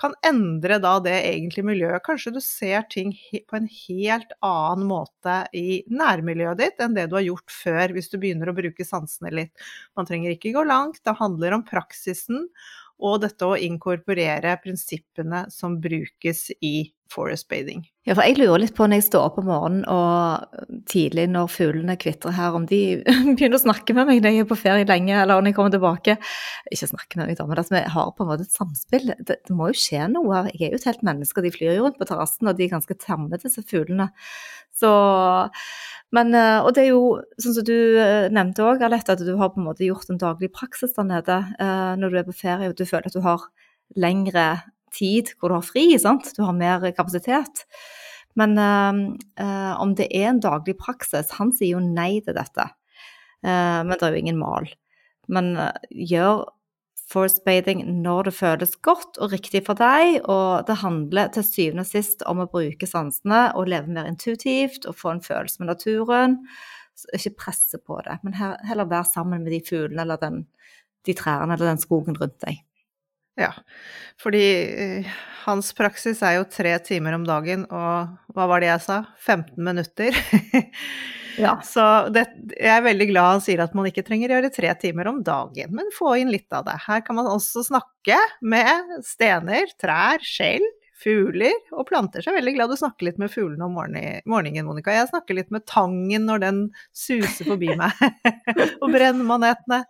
kan 0.00 0.14
endre 0.26 0.78
da 0.82 0.94
det 1.02 1.16
egentlige 1.32 1.68
miljøet. 1.72 2.04
Kanskje 2.06 2.34
du 2.36 2.40
ser 2.44 2.86
ting 2.92 3.10
på 3.50 3.58
en 3.58 3.66
helt 3.66 4.36
annen 4.46 4.86
måte 4.90 5.40
i 5.56 5.82
nærmiljøet 5.90 6.62
ditt 6.62 6.84
enn 6.84 6.94
det 6.94 7.08
du 7.10 7.18
har 7.18 7.26
gjort 7.26 7.58
før, 7.58 7.96
hvis 7.96 8.12
du 8.12 8.18
begynner 8.22 8.52
å 8.52 8.56
bruke 8.56 8.86
sansene 8.86 9.34
litt. 9.34 9.66
Man 9.98 10.06
trenger 10.06 10.36
ikke 10.36 10.54
gå 10.54 10.66
langt, 10.68 11.02
det 11.02 11.18
handler 11.18 11.58
om 11.58 11.66
praksisen 11.66 12.46
og 13.04 13.24
dette 13.24 13.46
å 13.46 13.58
inkorporere 13.58 14.54
prinsippene 14.62 15.48
som 15.50 15.80
brukes 15.82 16.46
i 16.62 16.93
forest 17.14 17.46
bathing. 17.48 17.84
Ja, 18.04 18.12
for 18.16 18.26
jeg 18.26 18.36
lurer 18.36 18.60
litt 18.60 18.74
på 18.76 18.84
når 18.88 19.00
jeg 19.00 19.06
står 19.06 19.28
opp 19.28 19.38
om 19.40 19.46
morgenen 19.48 19.86
og 19.88 20.82
tidlig 20.90 21.24
når 21.32 21.48
fuglene 21.52 21.96
kvitrer 22.00 22.34
her, 22.36 22.56
om 22.58 22.66
de 22.68 22.80
begynner 23.36 23.56
å 23.56 23.62
snakke 23.62 23.96
med 23.96 24.10
meg 24.10 24.20
når 24.20 24.34
jeg 24.34 24.44
er 24.44 24.50
på 24.50 24.60
ferie 24.60 24.88
lenge, 24.88 25.14
eller 25.16 25.40
når 25.40 25.52
jeg 25.52 25.58
kommer 25.58 25.74
tilbake. 25.74 26.18
Ikke 26.74 26.90
snakke 26.90 27.20
med 27.20 27.30
meg, 27.30 27.38
da, 27.40 27.48
men 27.48 27.62
at 27.62 27.72
vi 27.72 27.84
har 27.96 28.12
på 28.12 28.26
en 28.26 28.32
måte 28.32 28.48
et 28.48 28.58
samspill. 28.58 29.14
Det, 29.14 29.38
det, 29.38 29.56
må 29.56 29.70
jo 29.70 29.80
skje 29.86 30.10
noe. 30.12 30.44
Jeg 30.52 30.68
er 30.68 30.76
jo 30.76 30.82
et 30.82 30.90
helt 30.90 31.06
menneske, 31.06 31.40
og 31.40 31.48
de 31.48 31.54
flyr 31.54 31.78
jo 31.78 31.88
rundt 31.88 32.00
på 32.00 32.10
terrassen, 32.10 32.50
og 32.50 32.58
de 32.58 32.66
er 32.66 32.74
ganske 32.74 32.98
tamme, 33.00 33.40
disse 33.40 33.64
fuglene. 33.70 34.10
Så 34.74 34.90
men, 36.14 36.30
eh, 36.36 36.60
og 36.62 36.74
det 36.76 36.84
er 36.84 36.92
jo 36.92 37.16
sånn 37.42 37.56
som 37.56 37.66
du 37.66 37.74
eh, 37.98 38.28
nevnte 38.32 38.62
òg, 38.62 38.82
Alette, 38.86 39.16
at 39.16 39.24
du 39.24 39.32
har 39.40 39.50
på 39.54 39.62
en 39.62 39.66
måte 39.66 39.86
gjort 39.86 40.12
en 40.12 40.20
daglig 40.20 40.52
praksis 40.54 40.94
der 40.94 41.08
nede 41.08 41.40
eh, 41.58 41.94
når 41.98 42.12
du 42.12 42.20
er 42.20 42.28
på 42.28 42.36
ferie 42.38 42.70
og 42.70 42.76
du 42.78 42.84
føler 42.86 43.10
at 43.10 43.16
du 43.16 43.24
har 43.24 43.48
lengre 43.98 44.44
tid 44.94 45.34
hvor 45.38 45.50
du 45.50 45.58
har 45.58 45.66
fri, 45.66 45.88
sant? 46.00 46.32
du 46.36 46.42
har 46.46 46.56
mer 46.56 46.86
kapasitet. 46.96 47.66
Men 48.38 48.58
uh, 48.58 49.74
om 49.78 49.94
det 49.94 50.08
er 50.10 50.32
en 50.32 50.40
daglig 50.42 50.74
praksis 50.80 51.36
Han 51.38 51.52
sier 51.54 51.76
jo 51.76 51.82
nei 51.84 52.18
til 52.24 52.34
dette. 52.34 52.66
Uh, 53.44 53.82
men 53.86 53.94
det 53.94 54.02
er 54.02 54.16
jo 54.16 54.24
ingen 54.24 54.40
mal. 54.40 54.66
Men 55.30 55.54
uh, 55.58 55.70
gjør 55.90 56.46
force 57.14 57.38
bathing 57.46 57.84
når 58.02 58.28
det 58.28 58.34
føles 58.34 58.76
godt 58.82 59.18
og 59.22 59.34
riktig 59.34 59.64
for 59.68 59.78
deg. 59.78 60.20
Og 60.30 60.66
det 60.68 60.80
handler 60.82 61.32
til 61.34 61.46
syvende 61.46 61.84
og 61.84 61.90
sist 61.90 62.24
om 62.30 62.42
å 62.42 62.50
bruke 62.50 62.88
sansene 62.88 63.46
og 63.54 63.70
leve 63.70 63.92
mer 63.94 64.08
intuitivt 64.10 64.88
og 64.88 64.98
få 64.98 65.14
en 65.14 65.24
følelse 65.24 65.62
med 65.62 65.72
naturen. 65.74 66.38
Så 66.98 67.10
ikke 67.18 67.38
presse 67.46 67.80
på 67.82 67.98
det, 68.06 68.20
men 68.22 68.36
heller 68.38 68.86
være 68.86 69.08
sammen 69.10 69.42
med 69.42 69.50
de 69.50 69.58
fuglene 69.66 70.04
eller 70.04 70.20
den, 70.20 70.44
de 71.06 71.14
trærne 71.18 71.56
eller 71.56 71.72
den 71.72 71.82
skogen 71.82 72.14
rundt 72.20 72.38
deg. 72.44 72.60
Ja, 73.40 73.50
fordi 74.22 74.44
eh, 74.78 75.14
hans 75.44 75.72
praksis 75.74 76.22
er 76.22 76.38
jo 76.38 76.46
tre 76.50 76.76
timer 76.84 77.16
om 77.16 77.24
dagen, 77.26 77.66
og 77.66 78.34
hva 78.34 78.46
var 78.50 78.62
det 78.62 78.70
jeg 78.70 78.84
sa? 78.84 79.00
15 79.18 79.58
minutter. 79.66 80.14
ja. 81.44 81.56
Så 81.66 81.82
det, 82.14 82.28
jeg 82.54 82.70
er 82.76 82.86
veldig 82.86 83.08
glad 83.10 83.30
han 83.32 83.44
sier 83.44 83.64
at 83.64 83.74
man 83.74 83.88
ikke 83.90 84.06
trenger 84.06 84.30
å 84.30 84.38
gjøre 84.38 84.52
tre 84.54 84.70
timer 84.80 85.10
om 85.10 85.20
dagen, 85.26 85.74
men 85.74 85.90
få 85.96 86.14
inn 86.22 86.30
litt 86.32 86.48
av 86.54 86.68
det. 86.68 86.78
Her 86.86 87.02
kan 87.06 87.18
man 87.18 87.30
også 87.32 87.66
snakke 87.66 88.20
med 88.46 89.02
stener, 89.06 89.66
trær, 89.82 90.22
skjell, 90.22 90.64
fugler 91.04 91.56
og 91.74 91.88
planter. 91.88 92.22
Så 92.22 92.30
jeg 92.30 92.36
er 92.36 92.40
veldig 92.40 92.54
glad 92.56 92.70
du 92.70 92.78
snakker 92.78 93.08
litt 93.08 93.18
med 93.20 93.32
fuglene 93.32 93.66
om 93.66 93.74
morgenen, 93.74 94.68
Monica. 94.68 94.94
Jeg 94.94 95.10
snakker 95.10 95.38
litt 95.40 95.50
med 95.54 95.66
tangen 95.68 96.28
når 96.30 96.46
den 96.46 96.62
suser 96.96 97.50
forbi 97.50 97.74
meg, 97.78 97.98
og 98.82 98.94
brennmanetene. 98.94 99.82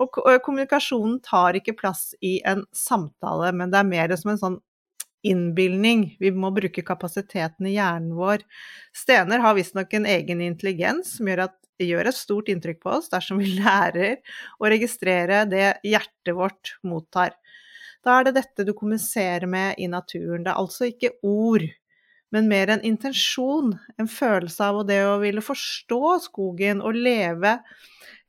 Og 0.00 0.20
kommunikasjonen 0.44 1.18
tar 1.24 1.58
ikke 1.58 1.76
plass 1.78 2.12
i 2.24 2.38
en 2.48 2.64
samtale, 2.72 3.52
men 3.56 3.72
det 3.72 3.80
er 3.82 3.90
mer 3.90 4.14
som 4.16 4.32
en 4.32 4.40
sånn 4.40 4.60
innbilning. 5.22 6.16
Vi 6.20 6.32
må 6.34 6.50
bruke 6.54 6.84
kapasiteten 6.86 7.68
i 7.68 7.76
hjernen 7.76 8.14
vår. 8.18 8.42
Stener 8.96 9.42
har 9.44 9.56
visstnok 9.58 9.92
en 9.94 10.08
egen 10.10 10.42
intelligens 10.44 11.16
som 11.18 11.30
gjør 11.30 11.46
at 11.46 11.58
det 11.80 11.88
gjør 11.88 12.10
et 12.10 12.18
stort 12.18 12.50
inntrykk 12.52 12.82
på 12.82 12.94
oss 12.98 13.10
dersom 13.12 13.40
vi 13.42 13.54
lærer 13.60 14.18
å 14.58 14.70
registrere 14.70 15.44
det 15.50 15.68
hjertet 15.86 16.34
vårt 16.36 16.76
mottar. 16.86 17.36
Da 18.02 18.18
er 18.18 18.28
det 18.28 18.38
dette 18.40 18.66
du 18.66 18.74
kommuniserer 18.74 19.46
med 19.46 19.78
i 19.78 19.86
naturen. 19.90 20.42
Det 20.42 20.50
er 20.50 20.58
altså 20.58 20.90
ikke 20.90 21.14
ord, 21.22 21.64
men 22.34 22.48
mer 22.50 22.72
en 22.72 22.82
intensjon, 22.86 23.76
en 24.00 24.10
følelse 24.10 24.70
av 24.72 24.82
det 24.88 25.02
å 25.06 25.20
ville 25.22 25.44
forstå 25.44 26.16
skogen 26.26 26.82
og 26.82 26.98
leve 26.98 27.58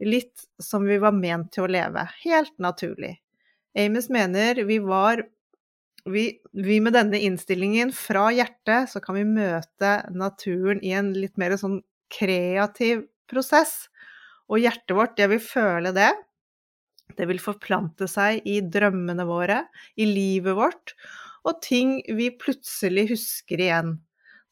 litt 0.07 0.45
som 0.61 0.85
vi 0.87 0.97
var 1.01 1.15
ment 1.15 1.51
til 1.53 1.65
å 1.65 1.71
leve. 1.71 2.05
Helt 2.23 2.53
naturlig. 2.61 3.15
Amos 3.79 4.09
mener 4.13 4.61
vi 4.67 4.77
var 4.83 5.23
vi, 6.05 6.25
vi, 6.51 6.79
med 6.83 6.93
denne 6.97 7.19
innstillingen 7.23 7.93
fra 7.95 8.27
hjertet, 8.35 8.91
så 8.91 8.99
kan 9.03 9.15
vi 9.15 9.23
møte 9.23 9.93
naturen 10.11 10.81
i 10.83 10.91
en 10.97 11.13
litt 11.15 11.39
mer 11.39 11.55
sånn 11.59 11.79
kreativ 12.11 13.05
prosess. 13.31 13.87
Og 14.51 14.59
hjertet 14.59 14.95
vårt, 14.97 15.15
det 15.17 15.29
vil 15.31 15.43
føle 15.43 15.93
det. 15.95 16.11
Det 17.15 17.27
vil 17.29 17.39
forplante 17.41 18.09
seg 18.11 18.43
i 18.49 18.59
drømmene 18.61 19.25
våre, 19.29 19.63
i 19.95 20.07
livet 20.09 20.57
vårt, 20.57 20.95
og 21.47 21.59
ting 21.63 21.97
vi 22.17 22.31
plutselig 22.39 23.09
husker 23.13 23.61
igjen 23.61 23.97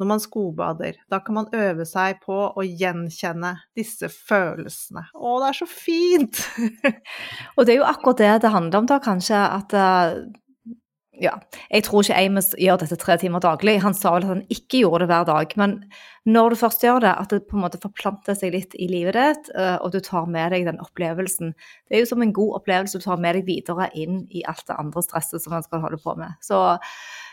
når 0.01 0.09
man 0.09 0.21
skogbader. 0.23 0.97
Da 1.13 1.21
kan 1.21 1.37
man 1.37 1.49
øve 1.53 1.85
seg 1.85 2.21
på 2.25 2.37
å 2.49 2.65
gjenkjenne 2.65 3.53
disse 3.77 4.09
følelsene. 4.09 5.05
Å, 5.13 5.33
det 5.43 5.49
er 5.51 5.59
så 5.61 5.69
fint! 5.69 6.43
og 7.55 7.67
det 7.67 7.75
er 7.75 7.81
jo 7.83 7.89
akkurat 7.89 8.23
det 8.23 8.31
det 8.45 8.55
handler 8.55 8.81
om, 8.81 8.89
da, 8.89 8.97
kanskje. 9.03 9.37
At 9.37 9.75
uh, 9.77 10.23
ja, 11.21 11.35
jeg 11.69 11.85
tror 11.85 12.01
ikke 12.01 12.17
Amos 12.17 12.49
gjør 12.57 12.79
dette 12.81 12.97
tre 12.97 13.17
timer 13.21 13.43
daglig. 13.43 13.77
Han 13.83 13.93
sa 13.97 14.15
vel 14.15 14.25
at 14.25 14.31
han 14.31 14.43
ikke 14.53 14.81
gjorde 14.81 15.03
det 15.03 15.09
hver 15.11 15.27
dag. 15.29 15.53
Men 15.61 15.75
når 16.25 16.53
du 16.53 16.59
først 16.63 16.85
gjør 16.85 17.03
det, 17.03 17.11
at 17.13 17.33
det 17.33 17.43
på 17.49 17.59
en 17.59 17.65
måte 17.67 17.81
forplanter 17.83 18.37
seg 18.37 18.55
litt 18.55 18.73
i 18.73 18.87
livet 18.89 19.19
ditt, 19.19 19.51
uh, 19.53 19.77
og 19.83 19.93
du 19.93 19.99
tar 20.01 20.25
med 20.31 20.55
deg 20.55 20.65
den 20.69 20.81
opplevelsen 20.81 21.53
Det 21.53 21.97
er 21.97 22.03
jo 22.03 22.09
som 22.09 22.25
en 22.25 22.33
god 22.33 22.61
opplevelse 22.61 22.97
du 22.97 23.05
tar 23.05 23.21
med 23.21 23.37
deg 23.37 23.49
videre 23.49 23.91
inn 23.93 24.23
i 24.33 24.41
alt 24.49 24.65
det 24.65 24.79
andre 24.81 25.05
stresset 25.05 25.43
som 25.43 25.53
man 25.53 25.67
skal 25.67 25.85
holde 25.85 26.01
på 26.01 26.17
med. 26.17 26.33
Så 26.41 26.63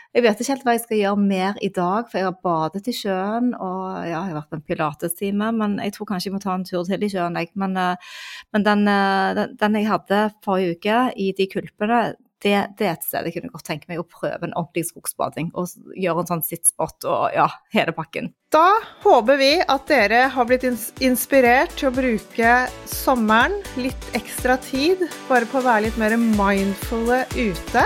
jeg 0.09 0.25
vet 0.25 0.39
ikke 0.41 0.53
helt 0.55 0.63
hva 0.65 0.73
jeg 0.73 0.81
skal 0.83 0.99
gjøre 1.03 1.21
mer 1.21 1.57
i 1.61 1.69
dag, 1.73 2.07
for 2.09 2.17
jeg 2.17 2.25
har 2.25 2.37
badet 2.45 2.87
i 2.89 2.95
sjøen. 2.97 3.51
Og 3.53 3.83
ja, 4.09 4.23
jeg 4.23 4.31
har 4.31 4.39
vært 4.39 4.49
på 4.49 4.57
en 4.57 4.65
pilatestime, 4.71 5.51
men 5.59 5.75
jeg 5.83 5.93
tror 5.95 6.09
kanskje 6.09 6.31
jeg 6.31 6.37
må 6.37 6.41
ta 6.41 6.55
en 6.57 6.65
tur 6.65 6.87
til 6.87 7.05
i 7.05 7.11
sjøen. 7.13 7.37
Jeg. 7.37 7.51
Men, 7.61 7.77
eh, 7.77 8.15
men 8.55 8.65
den, 8.65 8.87
eh, 8.89 9.35
den, 9.37 9.53
den, 9.61 9.77
jeg 9.77 9.91
hadde 9.91 10.23
forrige 10.45 10.79
uke 10.79 10.97
i 11.13 11.29
de 11.37 11.47
kulpene, 11.53 12.01
det, 12.39 12.55
det, 12.79 12.85
er 12.87 12.93
et 12.95 13.03
sted 13.03 13.27
jeg 13.27 13.35
kunne 13.35 13.51
godt 13.51 13.65
tenke 13.67 13.89
meg 13.91 13.99
å 13.99 14.07
prøve 14.07 14.47
en 14.47 14.55
ordentlig 14.55 14.87
skogsbading. 14.89 15.51
Og 15.59 15.69
gjøre 15.93 16.23
en 16.23 16.33
sånn 16.33 16.45
sittspot 16.47 17.05
og 17.05 17.35
ja, 17.35 17.49
hele 17.75 17.93
pakken. 17.93 18.31
Da 18.49 18.79
håper 19.03 19.37
vi 19.37 19.53
at 19.61 19.89
dere 19.91 20.25
har 20.33 20.49
blitt 20.49 20.65
inspirert 21.05 21.75
til 21.77 21.91
å 21.91 21.97
bruke 21.99 22.55
sommeren 22.89 23.59
litt 23.77 24.13
ekstra 24.17 24.57
tid 24.71 25.05
bare 25.29 25.45
på 25.51 25.59
å 25.59 25.67
være 25.67 25.89
litt 25.89 25.99
mer 26.01 26.17
mindfulle 26.17 27.27
ute 27.35 27.85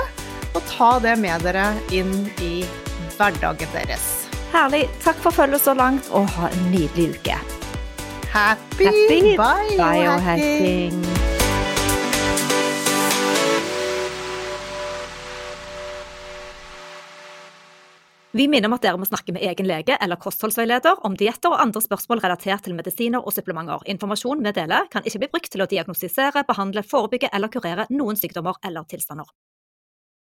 og 0.53 0.61
ta 0.69 0.91
det 1.03 1.17
med 1.21 1.43
dere 1.45 1.71
inn 1.93 2.13
i 2.41 2.53
hverdagen 3.17 3.73
deres. 3.73 4.07
Herlig. 4.53 4.85
Takk 5.01 5.17
for 5.21 5.33
følget 5.33 5.63
så 5.65 5.73
langt, 5.73 6.09
og 6.13 6.29
ha 6.37 6.49
en 6.53 6.71
nydelig 6.71 7.15
uke. 7.17 7.37
Happy, 8.33 8.85
happy. 8.85 9.35
biohacking. 9.37 11.03
Vi 18.33 18.47
minner 18.49 18.65
om 18.65 18.73
at 18.73 18.81
dere 18.81 18.97
må 18.97 19.05
snakke 19.05 19.29
med 19.35 19.43
egen 19.45 19.67
lege 19.69 19.93
eller 20.01 20.17
kostholdsveileder 20.17 21.03
om 21.05 21.13
dietter 21.13 21.53
og 21.53 21.61
andre 21.61 21.83
spørsmål 21.85 22.23
relatert 22.23 22.65
til 22.65 22.73
medisiner 22.73 23.21
og 23.21 23.35
supplementer. 23.35 23.85
Informasjon 23.93 24.41
vi 24.41 24.55
deler, 24.57 24.89
kan 24.89 25.05
ikke 25.05 25.21
bli 25.21 25.29
brukt 25.35 25.53
til 25.53 25.61
å 25.61 25.69
diagnostisere, 25.69 26.41
behandle, 26.49 26.81
forebygge 26.81 27.29
eller 27.29 27.53
kurere 27.53 27.85
noen 27.93 28.17
sykdommer 28.17 28.57
eller 28.65 28.89
tilstander. 28.89 29.29